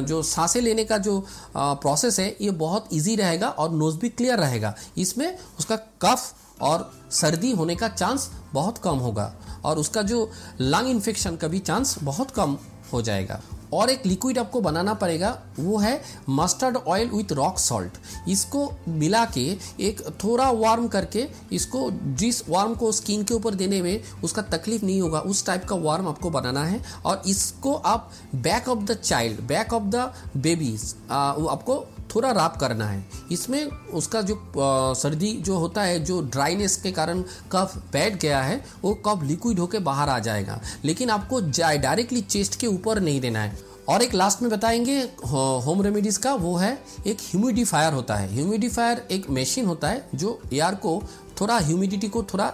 जो 0.02 0.22
साँसें 0.22 0.60
लेने 0.60 0.84
का 0.84 0.98
जो 0.98 1.18
प्रोसेस 1.56 2.18
है, 2.20 2.36
ये 2.40 2.50
बहुत 2.50 2.88
इजी 2.92 3.16
रहेगा 3.16 3.48
और 3.48 3.70
नोज़ 3.72 3.96
भी 3.96 4.08
क्लियर 4.10 4.38
रहेगा। 4.38 4.74
इसमें 4.98 5.38
उसका 5.58 5.76
कफ 6.02 6.34
और 6.62 6.90
सर्दी 7.12 7.52
होने 7.52 7.76
का 7.76 7.88
चांस 7.88 8.30
बहुत 8.52 8.78
कम 8.78 8.98
होगा 8.98 9.32
और 9.64 9.78
उसका 9.78 10.02
जो 10.02 10.30
लंग 10.60 10.88
इन्फेक्शन 10.88 11.36
का 11.36 11.48
भी 11.48 11.58
चांस 11.60 11.96
बहुत 12.02 12.30
कम 12.30 12.56
हो 12.92 13.02
जाएगा। 13.02 13.40
और 13.72 13.90
एक 13.90 14.06
लिक्विड 14.06 14.38
आपको 14.38 14.60
बनाना 14.60 14.94
पड़ेगा, 14.94 15.38
वो 15.58 15.78
है 15.78 16.00
mustard 16.30 16.76
oil 16.78 17.10
with 17.10 17.32
rock 17.32 17.58
salt 17.58 17.98
इसको 18.28 18.70
मिला 18.88 19.24
के 19.34 19.46
एक 19.80 20.00
थोड़ा 20.24 20.50
वार्म 20.52 20.88
करके 20.88 21.26
इसको, 21.52 21.90
जिस 21.90 22.42
वार्म 22.48 22.74
को 22.74 22.92
स्किन 22.92 23.24
के 23.24 23.34
ऊपर 23.34 23.54
देने 23.54 23.80
में 23.82 24.02
उसका 24.24 24.42
तकलीफ़ 24.42 24.84
नहीं 24.84 25.00
होगा, 25.00 25.20
उस 25.20 25.44
टाइप 25.46 25.64
का 25.64 25.76
वार्म 25.78 26.08
आपको 26.08 26.30
बनाना 26.30 26.64
है। 26.64 26.80
और 27.04 27.22
इसको 27.26 27.74
आप 27.74 28.10
back 28.36 28.68
of 28.68 28.78
the 28.80 28.94
child 28.94 29.40
back 29.48 29.72
of 29.72 29.84
the 29.86 30.12
babies 30.36 30.94
आपको 31.10 31.84
थोड़ा 32.14 32.32
राप 32.32 32.56
करना 32.56 32.86
है। 32.86 33.08
इसमें 33.32 33.64
उसका 33.66 34.22
जो 34.22 34.52
सर्दी 34.94 35.32
जो 35.32 35.58
होता 35.58 35.82
है, 35.82 36.04
जो 36.04 36.20
ड्राइनेस 36.20 36.76
के 36.76 36.92
कारण 36.92 37.22
कफ 37.52 37.82
बैठ 37.92 38.20
गया 38.20 38.42
है, 38.42 38.64
वो 38.82 38.94
कफ 38.94 39.20
लिक्विड 39.22 39.58
होकर 39.58 39.78
बाहर 39.78 40.08
आ 40.08 40.18
जाएगा। 40.18 40.60
लेकिन 40.84 41.10
आपको 41.10 41.40
डायरेक्टली 41.40 42.20
चेस्ट 42.20 42.56
के 42.56 42.66
ऊपर 42.66 43.00
नहीं 43.00 43.20
देना 43.20 43.40
है। 43.40 43.72
और 43.88 44.02
एक 44.02 44.14
लास्ट 44.14 44.42
में 44.42 44.50
बताएँगे 44.50 45.00
होम 45.26 45.82
रेमेडीज 45.82 46.16
का, 46.16 46.34
वो 46.34 46.56
है, 46.56 46.82
एक 47.06 47.18
ह्यूमिडिफायर 47.20 47.92
होता 47.92 48.14
है। 48.14 48.34
ह्यूमिडिफायर 48.34 49.08
एक 49.10 49.30
मशीन 49.30 49.66
होता 49.66 49.88
है, 49.88 50.08
जो 50.14 50.40
एयर 50.52 50.74
को 50.74 51.02
थोड़ा 51.40 51.58
ह्यूमिडिटी 51.58 52.08
को 52.08 52.22
थोड़ा 52.24 52.46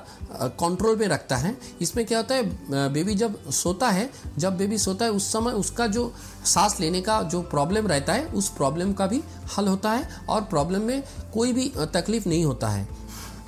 कंट्रोल 0.60 0.96
में 0.96 1.06
रखता 1.08 1.36
है। 1.36 1.56
इसमें 1.80 2.04
क्या 2.06 2.18
होता 2.18 2.34
है 2.34 2.92
बेबी 2.92 3.14
जब 3.14 3.50
सोता 3.52 3.88
है, 3.88 4.10
जब 4.38 4.56
बेबी 4.56 4.78
सोता 4.78 5.04
है, 5.04 5.10
उस 5.10 5.32
समय 5.32 5.52
उसका 5.52 5.86
जो 5.86 6.12
सांस 6.46 6.78
लेने 6.80 7.00
का 7.00 7.20
जो 7.24 7.42
प्रॉब्लम 7.42 7.86
रहता 7.86 8.12
है, 8.12 8.24
उस 8.24 8.48
प्रॉब्लम 8.48 8.92
का 8.92 9.06
भी 9.06 9.22
हल 9.56 9.68
होता 9.68 9.90
है 9.90 10.08
और 10.28 10.40
प्रॉब्लम 10.44 10.82
में 10.82 11.02
कोई 11.34 11.52
भी 11.52 11.72
तकलीफ़ 11.94 12.28
नहीं 12.28 12.44
होता 12.44 12.68
है। 12.68 12.88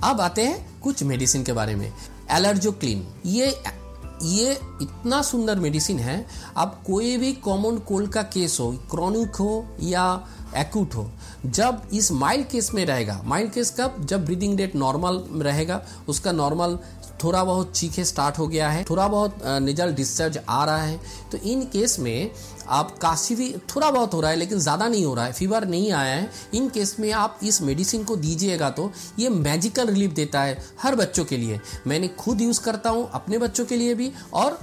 अब 0.05 0.21
आते 0.21 0.43
हैं 0.43 0.81
कुछ 0.81 1.03
मेडिसिन 1.03 1.45
के 1.45 1.53
बारे 1.53 1.75
में। 1.75 1.93
एलर्जो 2.31 2.73
क्लीन 2.73 3.07
ये 3.27 3.55
ये 4.23 4.53
इतना 4.83 5.21
सुंदर 5.23 5.59
मेडिसिन 5.59 5.99
है। 5.99 6.27
अब 6.57 6.81
कोई 6.87 7.17
भी 7.17 7.33
कॉमन 7.35 7.77
कोल्ड 7.79 8.11
का 8.13 8.23
केस 8.25 8.57
हो 8.61 8.71
क्रॉनिक 8.91 9.37
हो 9.37 9.77
या 9.83 10.05
एक्यूट 10.57 10.95
हो। 10.95 11.11
जब 11.47 11.83
इस 11.93 12.11
माइल्ड 12.13 12.47
केस 12.49 12.71
में 12.75 12.85
रहेगा 12.87 13.21
माइल्ड 13.25 13.53
केस 13.53 13.75
कब? 13.79 14.05
जब 14.05 14.25
ब्रीदिंग 14.25 14.59
रेट 14.59 14.77
नॉर्मल 14.77 15.23
रहेगा, 15.39 15.83
उसका 16.09 16.33
नॉर्मल 16.33 16.79
थोड़ा 17.25 17.43
बहुत 17.45 17.77
चीखे 17.77 18.05
स्टार्ट 18.05 18.39
हो 18.39 18.47
गया 18.49 18.69
है, 18.71 18.85
थोड़ा 18.85 19.07
बहुत 19.09 19.39
निजल 19.63 19.93
डिस्चार्ज 19.95 20.39
आ 20.49 20.65
रहा 20.65 20.83
है। 20.83 21.01
तो 21.33 21.39
इन 21.41 21.65
केस 21.65 21.99
में 21.99 22.31
आप 22.69 22.97
काशी 22.99 23.35
भी 23.35 23.51
थोड़ा 23.69 23.91
बहुत 23.91 24.15
हो 24.15 24.21
रहा 24.21 24.31
है, 24.31 24.37
लेकिन 24.37 24.59
ज़्यादा 24.59 24.89
नहीं 24.89 25.05
हो 25.05 25.15
रहा 25.15 25.25
है 25.25 25.33
फीवर 25.33 25.67
नहीं 25.67 25.91
आया 25.93 26.15
है। 26.15 26.31
इन 26.55 26.69
केस 26.69 26.97
में 27.01 27.11
आप 27.13 27.39
इस 27.43 27.61
मेडिसिन 27.63 28.05
को 28.05 28.17
दीजिएगा 28.17 28.71
तो 28.71 28.91
ये 29.19 29.29
मैजिकल 29.29 29.87
रिलीफ 29.87 30.13
देता 30.13 30.43
है 30.43 30.59
हर 30.83 30.95
बच्चों 30.97 31.25
के 31.25 31.37
लिए। 31.37 31.61
मैंने 31.87 32.09
खुद 32.11 32.41
यूज़ 32.41 32.61
करता 32.61 32.91
हूँ, 32.91 33.09
अपने 33.13 33.39
बच्चों 33.39 33.65
के 33.65 33.77
लिए 33.77 33.95
भी, 33.95 34.13
और 34.35 34.59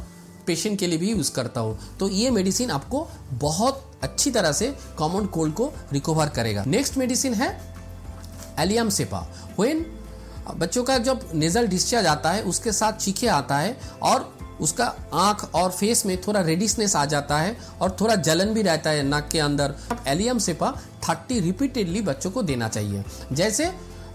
पेशेंट 0.47 0.77
के 0.79 0.87
लिए 0.87 0.97
भी 0.97 1.11
यूज़ 1.11 1.31
करता 1.31 1.61
हूँ। 1.61 1.77
तो 1.99 2.09
ये 2.09 2.29
मेडिसिन 2.31 2.71
आपको 2.71 3.07
बहुत 3.33 3.83
अच्छी 4.03 4.31
तरह 4.31 4.51
से 4.51 4.73
कॉमन 4.97 5.25
कोल्ड 5.27 5.53
को 5.53 5.71
रिकवर 5.93 6.29
करेगा। 6.29 6.63
नेक्स्ट 6.67 6.97
मेडिसिन 6.97 7.33
है 7.33 7.49
एलियम 8.59 8.89
सेपा 8.89 9.27
वेन 9.59 9.85
बच्चों 10.55 10.83
का 10.83 10.97
जब 10.97 11.29
नेजल 11.35 11.67
डिस्चार्ज 11.67 12.05
आता 12.07 12.31
है, 12.31 12.41
उसके 12.43 12.71
साथ 12.71 12.93
चीखे 12.93 13.27
आता 13.27 13.57
है 13.57 13.77
और 14.03 14.35
उसका 14.61 14.85
आँख 15.13 15.55
और 15.55 15.71
फेस 15.71 16.05
में 16.05 16.15
थोड़ा 16.21 16.41
रेडिसनेस 16.41 16.95
आ 16.95 17.03
जाता 17.05 17.37
है 17.37 17.57
और 17.81 17.95
थोड़ा 18.01 18.15
जलन 18.17 18.53
भी 18.53 18.61
रहता 18.61 18.89
है 18.89 19.03
नाक 19.03 19.27
के 19.31 19.39
अंदर 19.39 19.75
एलियम 20.07 20.37
सेपा 20.39 20.71
थर्टी 21.09 21.39
रिपीटेडली 21.39 22.01
बच्चों 22.01 22.31
को 22.31 22.43
देना 22.43 22.67
चाहिए। 22.69 23.03
जैसे 23.31 23.65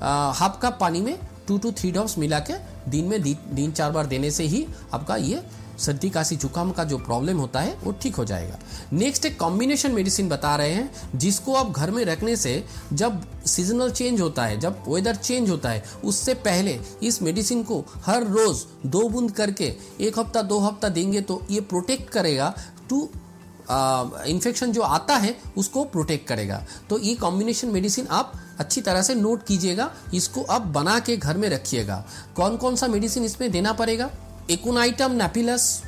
हाफ़ 0.00 0.58
कप 0.60 0.78
पानी 0.80 1.00
में 1.00 1.16
टू 1.48 1.58
टू 1.58 1.72
थ्री 1.72 1.90
ड्रॉप्स 1.92 2.16
मिला 2.18 2.38
के 2.40 2.54
दिन 2.90 3.04
में 3.04 3.22
दिन 3.22 3.72
चार 3.72 3.90
बार 3.90 4.06
देने 4.06 4.30
से 4.30 4.44
ही 4.44 4.66
आपका 4.94 5.16
ये 5.18 5.42
सर्दी 5.78 6.10
काशी 6.10 6.36
जुकाम 6.36 6.70
का 6.72 6.84
जो 6.84 6.98
प्रॉब्लम 6.98 7.38
होता 7.38 7.60
है, 7.60 7.76
वो 7.84 7.92
ठीक 7.92 8.16
हो 8.16 8.24
जाएगा। 8.24 8.58
नेक्स्ट 8.92 9.26
एक 9.26 9.38
कॉम्बिनेशन 9.38 9.92
मेडिसिन 9.92 10.28
बता 10.28 10.54
रहे 10.56 10.72
हैं, 10.72 10.90
जिसको 11.16 11.54
आप 11.54 11.70
घर 11.70 11.90
में 11.90 12.04
रखने 12.04 12.36
से 12.36 12.64
जब 12.92 13.22
सीजनल 13.46 13.90
चेंज 13.90 14.20
होता 14.20 14.44
है, 14.44 14.58
जब 14.60 14.84
वेदर 14.88 15.16
चेंज 15.16 15.50
होता 15.50 15.70
है, 15.70 15.82
उससे 16.04 16.34
पहले 16.36 16.78
इस 17.02 17.20
मेडिसिन 17.22 17.62
को 17.62 17.84
हर 18.06 18.26
रोज 18.26 18.64
दो 18.86 19.08
बूंद 19.08 19.30
करके, 19.32 19.72
एक 20.00 20.18
हफ़्ता, 20.18 20.42
दो 20.42 20.58
हफ़्ता 20.60 20.88
देंगे 20.90 21.20
तो 21.22 21.42
ये 21.50 21.60
प्रोटेक्ट 21.62 22.10
करेगा 22.10 22.54
टू 22.88 23.08
इन्फेक्शन 23.70 24.72
जो 24.72 24.82
आता 24.82 25.16
है, 25.16 25.34
उसको 25.56 25.84
प्रोटेक्ट 25.84 26.26
करेगा। 26.28 26.62
तो 26.90 26.98
ये 26.98 27.14
कॉम्बिनेशन 27.14 27.68
मेडिसिन 27.68 28.06
आप 28.06 28.32
अच्छी 28.60 28.80
तरह 28.80 29.02
से 29.02 29.14
नोट 29.14 29.46
कीजिएगा, 29.46 29.90
इसको 30.14 30.42
आप 30.42 30.62
बना 30.68 30.98
के 30.98 31.16
घर 31.16 31.36
में 31.36 31.48
रखिएगा। 31.48 32.04
कौन 32.36 32.56
कौन 32.56 32.76
सा 32.76 32.86
मेडिसिन 32.88 33.24
इसमें 33.24 33.50
देना 33.50 33.72
पड़ेगा? 33.72 34.10
Aconitum 34.50 35.12
napellus, 35.12 35.82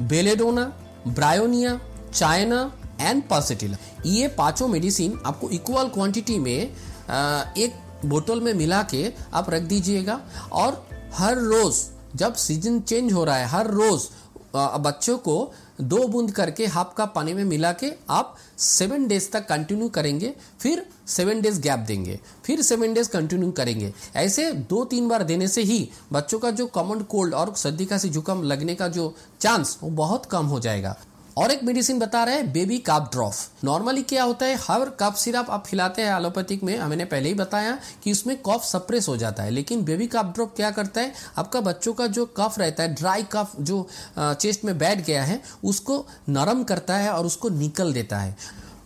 belladonna, 0.00 0.64
bryonia 1.08 1.78
china 2.14 2.60
and 3.00 3.22
pulsatilla. 3.22 3.76
ये 4.06 4.28
पाँचों 4.28 4.68
मेडिसिन 4.68 5.18
आपको 5.26 5.50
इक्वल 5.50 5.88
क्वांटिटी 5.88 6.38
में 6.38 6.52
एक 6.52 7.74
बोतल 8.04 8.40
में 8.40 8.52
मिला 8.54 8.82
के 8.82 9.12
आप 9.34 9.50
रख 9.50 9.62
दीजिएगा 9.62 10.20
और 10.52 10.86
हर 11.14 11.38
रोज 11.38 11.76
जब 12.16 12.34
सीज़न 12.36 12.80
चेंज 12.80 13.12
हो 13.12 13.24
रहा 13.24 13.36
है, 13.36 13.46
हर 13.46 13.70
रोज 13.70 14.08
बच्चों 14.56 15.16
को 15.18 15.52
दो 15.82 16.06
बूंद 16.08 16.30
करके 16.30 16.66
हाफ़ 16.66 16.94
कप 16.98 17.12
पानी 17.14 17.32
में 17.34 17.42
मिला 17.44 17.72
के 17.72 17.90
आप 18.10 18.36
सेवन 18.58 19.06
डेज़ 19.08 19.28
तक 19.30 19.46
कंटिन्यू 19.48 19.88
करेंगे, 19.88 20.32
फिर 20.60 20.86
सेवन 21.06 21.40
डेज़ 21.40 21.60
गैप 21.60 21.78
देंगे, 21.78 22.18
फिर 22.44 22.62
सेवन 22.62 22.94
डेज़ 22.94 23.10
कंटिन्यू 23.10 23.50
करेंगे। 23.52 23.92
ऐसे 24.16 24.50
दो 24.52 24.84
तीन 24.84 25.08
बार 25.08 25.22
देने 25.22 25.48
से 25.48 25.62
ही 25.62 25.88
बच्चों 26.12 26.38
का 26.38 26.50
जो 26.50 26.66
कॉमन 26.68 27.00
कोल्ड 27.04 27.34
और 27.34 27.54
सर्दी 27.56 27.86
का 27.86 27.98
सी 27.98 28.08
जुकाम 28.08 28.42
लगने 28.42 28.74
का 28.74 28.88
जो 28.88 29.14
चांस 29.40 29.78
वो 29.82 29.90
बहुत 29.92 30.26
कम 30.26 30.46
हो 30.46 30.60
जाएगा। 30.60 30.96
और 31.36 31.50
एक 31.50 31.62
मेडिसिन 31.64 31.98
बता 31.98 32.22
रहे 32.24 32.34
हैं 32.34 32.52
बेबी 32.52 32.78
काप 32.78 33.10
ड्रॉप 33.12 33.64
नॉर्मली 33.64 34.02
क्या 34.02 34.22
होता 34.22 34.46
है, 34.46 34.54
हर 34.58 34.90
कप 35.00 35.14
सिरप 35.14 35.46
आप 35.50 35.66
खिलाते 35.66 36.02
हैं 36.02 36.14
एलोपैथिक 36.16 36.62
में 36.62 36.78
मैंने 36.80 37.04
पहले 37.04 37.28
ही 37.28 37.34
बताया 37.34 37.76
कि 38.04 38.12
उसमें 38.12 38.36
कफ 38.38 38.62
सप्रेस 38.64 39.08
हो 39.08 39.16
जाता 39.16 39.42
है, 39.42 39.50
लेकिन 39.50 39.84
बेबी 39.84 40.06
काप 40.06 40.32
ड्रॉप 40.34 40.54
क्या 40.56 40.70
करता 40.70 41.00
है, 41.00 41.12
आपका 41.38 41.60
बच्चों 41.60 41.92
का 41.94 42.06
जो 42.08 42.24
कफ 42.38 42.58
रहता 42.58 42.82
है 42.82 42.94
ड्राई 42.94 43.26
कफ 43.32 43.52
जो 43.60 43.86
चेस्ट 44.18 44.64
में 44.64 44.76
बैठ 44.78 45.04
गया 45.06 45.24
है, 45.24 45.40
उसको 45.64 46.04
नरम 46.28 46.64
करता 46.64 46.96
है 46.96 47.10
और 47.12 47.26
उसको 47.26 47.48
निकल 47.50 47.92
देता 47.92 48.18
है। 48.18 48.36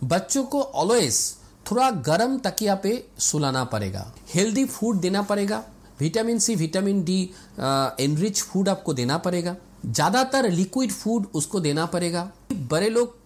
बच्चों 0.05 0.43
को 0.43 0.61
ऑलवेज 0.61 1.23
थोड़ा 1.65 1.89
गर्म 2.03 2.37
तकिया 2.39 2.75
पे 2.75 3.03
सुलाना 3.21 3.63
पड़ेगा 3.65 4.11
हेल्दी 4.33 4.65
फ़ूड 4.67 4.99
देना 5.01 5.21
पड़ेगा 5.23 5.63
vitamin 5.99 6.39
C 6.39 6.55
vitamin 6.57 7.03
D 7.03 7.21
enrich 7.59 8.41
food 8.43 8.69
आपको 8.69 8.93
देना 8.93 9.17
पड़ेगा। 9.19 9.55
ज़्यादातर 9.85 10.49
लिक्विड 10.51 10.91
फ़ूड 10.91 11.25
उसको 11.33 11.59
देना 11.59 11.85
पड़ेगा। 11.87 12.29
बड़े 12.53 12.89
लोग 12.89 13.19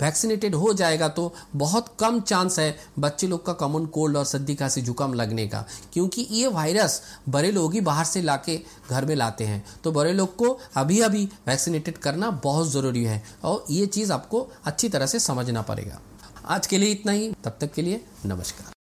वैक्सीनेटेड 0.00 0.54
हो 0.54 0.72
जाएगा 0.72 1.08
तो 1.08 1.32
बहुत 1.56 1.86
कम 2.00 2.20
चांस 2.20 2.58
है 2.58 2.74
बच्चे 2.98 3.26
लोग 3.26 3.44
का 3.46 3.52
कॉमन 3.52 3.84
कोल्ड 3.86 4.16
और 4.16 4.24
सर्दी 4.24 4.54
खांसी 4.54 4.80
जुकाम 4.82 5.14
लगने 5.14 5.46
का। 5.48 5.64
क्योंकि 5.92 6.26
ये 6.30 6.48
वायरस 6.48 7.00
बड़े 7.28 7.50
लोग 7.52 7.74
ही 7.74 7.80
बाहर 7.80 8.04
से 8.04 8.22
लाके 8.22 8.60
घर 8.90 9.04
में 9.04 9.14
लाते 9.16 9.44
हैं। 9.44 9.64
तो 9.84 9.92
बड़े 9.92 10.12
लोग 10.12 10.34
को 10.36 10.58
अभी 10.76 11.00
अभी 11.00 11.24
वैक्सीनेटेड 11.46 11.98
करना 11.98 12.30
बहुत 12.42 12.70
ज़रूरी 12.70 13.04
है 13.04 13.22
और 13.44 13.64
ये 13.70 13.86
चीज़ 13.88 14.12
आपको 14.12 14.48
अच्छी 14.64 14.88
तरह 14.88 15.06
से 15.06 15.18
समझना 15.20 15.62
पड़ेगा। 15.62 16.00
आज 16.46 16.66
के 16.66 16.78
लिए 16.78 16.90
इतना 16.90 17.12
ही। 17.12 17.32
तब 17.44 17.56
तक 17.60 17.72
के 17.72 17.82
लिए 17.82 18.04
नमस्कार। 18.26 18.70